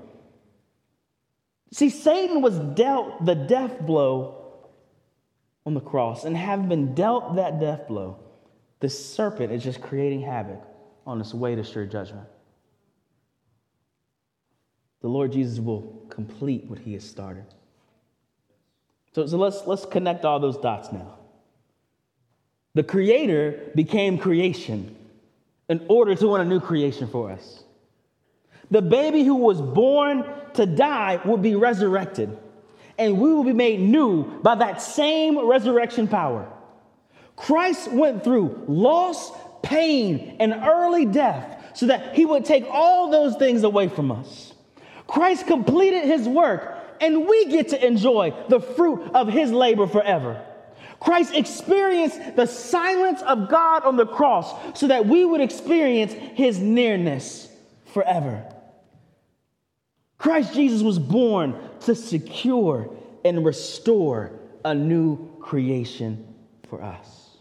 See, 1.71 1.89
Satan 1.89 2.41
was 2.41 2.57
dealt 2.59 3.25
the 3.25 3.33
death 3.35 3.81
blow 3.81 4.43
on 5.65 5.73
the 5.73 5.81
cross, 5.81 6.25
and 6.25 6.37
having 6.37 6.69
been 6.69 6.93
dealt 6.93 7.37
that 7.37 7.59
death 7.59 7.87
blow, 7.87 8.19
the 8.81 8.89
serpent 8.89 9.51
is 9.51 9.63
just 9.63 9.81
creating 9.81 10.21
havoc 10.21 10.61
on 11.07 11.19
its 11.19 11.33
way 11.33 11.55
to 11.55 11.63
sure 11.63 11.87
judgment 11.87 12.27
the 15.01 15.07
Lord 15.07 15.31
Jesus 15.31 15.59
will 15.59 16.05
complete 16.09 16.65
what 16.65 16.79
he 16.79 16.93
has 16.93 17.03
started. 17.03 17.45
So, 19.13 19.25
so 19.27 19.37
let's, 19.37 19.65
let's 19.65 19.85
connect 19.85 20.25
all 20.25 20.39
those 20.39 20.57
dots 20.57 20.91
now. 20.91 21.19
The 22.73 22.83
Creator 22.83 23.71
became 23.75 24.17
creation 24.17 24.95
in 25.69 25.85
order 25.87 26.15
to 26.15 26.27
win 26.27 26.41
a 26.41 26.45
new 26.45 26.59
creation 26.59 27.07
for 27.07 27.31
us. 27.31 27.63
The 28.71 28.81
baby 28.81 29.23
who 29.23 29.35
was 29.35 29.61
born 29.61 30.25
to 30.55 30.65
die 30.65 31.21
will 31.23 31.37
be 31.37 31.55
resurrected, 31.55 32.37
and 32.97 33.19
we 33.19 33.33
will 33.33 33.43
be 33.43 33.53
made 33.53 33.79
new 33.79 34.23
by 34.41 34.55
that 34.55 34.81
same 34.81 35.37
resurrection 35.47 36.07
power. 36.07 36.51
Christ 37.35 37.91
went 37.91 38.23
through 38.23 38.65
loss, 38.67 39.31
pain, 39.61 40.37
and 40.39 40.53
early 40.53 41.05
death 41.05 41.63
so 41.73 41.87
that 41.87 42.15
he 42.15 42.25
would 42.25 42.45
take 42.45 42.65
all 42.69 43.09
those 43.09 43.35
things 43.35 43.63
away 43.63 43.87
from 43.87 44.11
us. 44.11 44.44
Christ 45.07 45.47
completed 45.47 46.05
his 46.05 46.27
work, 46.27 46.77
and 46.99 47.27
we 47.27 47.45
get 47.45 47.69
to 47.69 47.85
enjoy 47.85 48.33
the 48.49 48.59
fruit 48.59 49.11
of 49.13 49.27
his 49.27 49.51
labor 49.51 49.87
forever. 49.87 50.43
Christ 50.99 51.35
experienced 51.35 52.35
the 52.35 52.47
silence 52.47 53.21
of 53.21 53.49
God 53.49 53.83
on 53.83 53.95
the 53.95 54.07
cross 54.07 54.53
so 54.77 54.87
that 54.87 55.05
we 55.05 55.23
would 55.23 55.41
experience 55.41 56.13
his 56.13 56.59
nearness 56.59 57.47
forever. 57.93 58.43
Christ 60.17 60.53
Jesus 60.53 60.81
was 60.81 60.97
born 60.97 61.55
to 61.81 61.93
secure 61.93 62.89
and 63.23 63.45
restore 63.45 64.31
a 64.63 64.73
new 64.73 65.37
creation 65.39 66.33
for 66.69 66.81
us. 66.81 67.37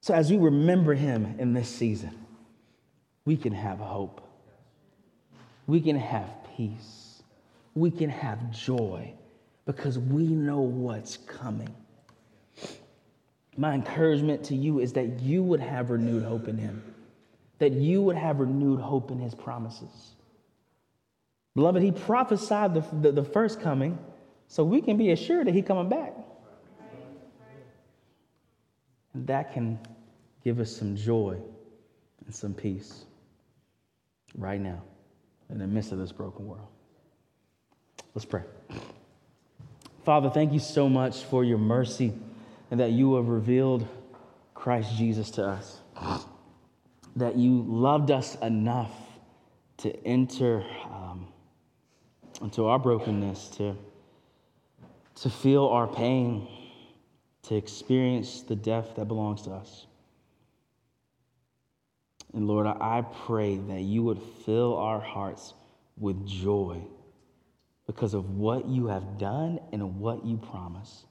So, 0.00 0.14
as 0.14 0.30
we 0.30 0.36
remember 0.36 0.94
him 0.94 1.34
in 1.38 1.52
this 1.52 1.68
season, 1.68 2.16
we 3.24 3.36
can 3.36 3.52
have 3.52 3.78
hope 3.78 4.27
we 5.68 5.82
can 5.82 5.96
have 5.96 6.30
peace. 6.56 7.22
We 7.74 7.92
can 7.92 8.10
have 8.10 8.50
joy 8.50 9.12
because 9.66 9.98
we 9.98 10.24
know 10.24 10.60
what's 10.60 11.18
coming. 11.18 11.72
My 13.56 13.74
encouragement 13.74 14.44
to 14.44 14.56
you 14.56 14.80
is 14.80 14.94
that 14.94 15.20
you 15.20 15.42
would 15.42 15.60
have 15.60 15.90
renewed 15.90 16.24
hope 16.24 16.48
in 16.48 16.56
Him, 16.56 16.82
that 17.58 17.72
you 17.72 18.02
would 18.02 18.16
have 18.16 18.40
renewed 18.40 18.80
hope 18.80 19.10
in 19.10 19.18
His 19.20 19.34
promises. 19.34 20.14
Beloved, 21.54 21.82
He 21.82 21.92
prophesied 21.92 22.72
the, 22.72 22.84
the, 23.00 23.12
the 23.12 23.24
first 23.24 23.60
coming, 23.60 23.98
so 24.48 24.64
we 24.64 24.80
can 24.80 24.96
be 24.96 25.10
assured 25.10 25.46
that 25.46 25.54
He's 25.54 25.66
coming 25.66 25.90
back. 25.90 26.14
And 29.12 29.26
that 29.26 29.52
can 29.52 29.78
give 30.42 30.60
us 30.60 30.74
some 30.74 30.96
joy 30.96 31.36
and 32.24 32.34
some 32.34 32.54
peace 32.54 33.04
right 34.34 34.60
now 34.60 34.82
in 35.50 35.58
the 35.58 35.66
midst 35.66 35.92
of 35.92 35.98
this 35.98 36.12
broken 36.12 36.46
world. 36.46 36.68
Let's 38.14 38.24
pray. 38.24 38.42
Father, 40.04 40.30
thank 40.30 40.52
you 40.52 40.58
so 40.58 40.88
much 40.88 41.24
for 41.24 41.44
your 41.44 41.58
mercy 41.58 42.12
and 42.70 42.80
that 42.80 42.92
you 42.92 43.14
have 43.14 43.28
revealed 43.28 43.86
Christ 44.54 44.96
Jesus 44.96 45.30
to 45.32 45.44
us. 45.44 45.80
That 47.16 47.36
you 47.36 47.64
loved 47.66 48.10
us 48.10 48.36
enough 48.36 48.92
to 49.78 50.06
enter 50.06 50.64
um, 50.84 51.28
into 52.40 52.66
our 52.66 52.78
brokenness, 52.78 53.48
to, 53.56 53.76
to 55.16 55.30
feel 55.30 55.66
our 55.66 55.86
pain, 55.86 56.48
to 57.42 57.56
experience 57.56 58.42
the 58.42 58.56
death 58.56 58.94
that 58.96 59.06
belongs 59.06 59.42
to 59.42 59.50
us. 59.50 59.87
And 62.34 62.46
Lord, 62.46 62.66
I 62.66 63.04
pray 63.26 63.56
that 63.56 63.80
you 63.80 64.02
would 64.02 64.20
fill 64.44 64.76
our 64.76 65.00
hearts 65.00 65.54
with 65.96 66.26
joy 66.26 66.82
because 67.86 68.14
of 68.14 68.30
what 68.36 68.66
you 68.66 68.86
have 68.86 69.18
done 69.18 69.58
and 69.72 69.98
what 69.98 70.24
you 70.24 70.36
promise. 70.36 71.06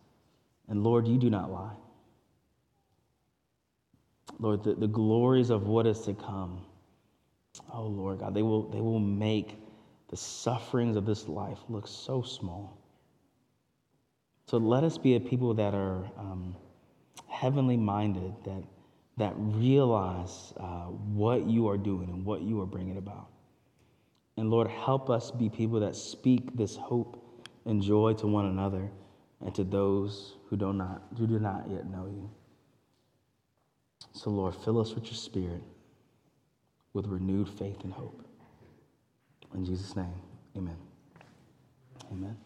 And 0.70 0.84
Lord, 0.84 1.08
you 1.08 1.18
do 1.18 1.30
not 1.30 1.52
lie. 1.52 1.76
Lord, 4.40 4.64
the, 4.64 4.76
the 4.76 4.88
glories 4.88 5.50
of 5.50 5.68
what 5.68 5.88
is 5.88 6.02
to 6.02 6.14
come, 6.14 6.62
oh 7.74 7.88
Lord 7.88 8.20
God, 8.20 8.36
they 8.36 8.44
will, 8.44 8.70
they 8.70 8.82
will 8.82 9.00
make 9.00 9.58
the 10.10 10.18
sufferings 10.18 10.96
of 10.96 11.06
this 11.06 11.28
life 11.28 11.58
look 11.68 11.88
so 11.88 12.22
small. 12.22 12.78
So 14.46 14.58
let 14.58 14.84
us 14.84 14.98
be 14.98 15.16
a 15.16 15.20
people 15.20 15.54
that 15.56 15.74
are 15.74 16.06
um, 16.18 16.56
heavenly 17.28 17.78
minded, 17.78 18.34
that, 18.46 18.64
that 19.18 19.34
realize 19.36 20.54
uh, 20.60 20.86
what 20.86 21.48
you 21.48 21.68
are 21.68 21.78
doing 21.78 22.10
and 22.10 22.24
what 22.24 22.42
you 22.42 22.62
are 22.62 22.66
bringing 22.66 22.98
about. 22.98 23.28
And 24.38 24.52
Lord, 24.52 24.68
help 24.68 25.10
us 25.10 25.32
be 25.32 25.50
people 25.50 25.80
that 25.80 25.96
speak 25.96 26.56
this 26.56 26.76
hope 26.76 27.24
and 27.66 27.82
joy 27.82 28.14
to 28.14 28.28
one 28.28 28.46
another 28.46 28.90
and 29.42 29.54
to 29.56 29.64
those 29.64 30.36
who 30.48 30.56
do 30.56 30.72
not, 30.72 31.02
who 31.18 31.26
do 31.26 31.40
not 31.40 31.66
yet 31.70 31.90
know 31.90 32.06
you. 32.06 32.30
So, 34.14 34.30
Lord, 34.30 34.56
fill 34.56 34.80
us 34.80 34.94
with 34.94 35.06
your 35.06 35.16
spirit 35.16 35.64
with 36.94 37.06
renewed 37.08 37.48
faith 37.48 37.84
and 37.84 37.94
hope. 37.94 38.26
In 39.54 39.64
Jesus' 39.64 39.96
name, 39.96 40.14
amen. 40.56 40.78
Amen. 42.12 42.38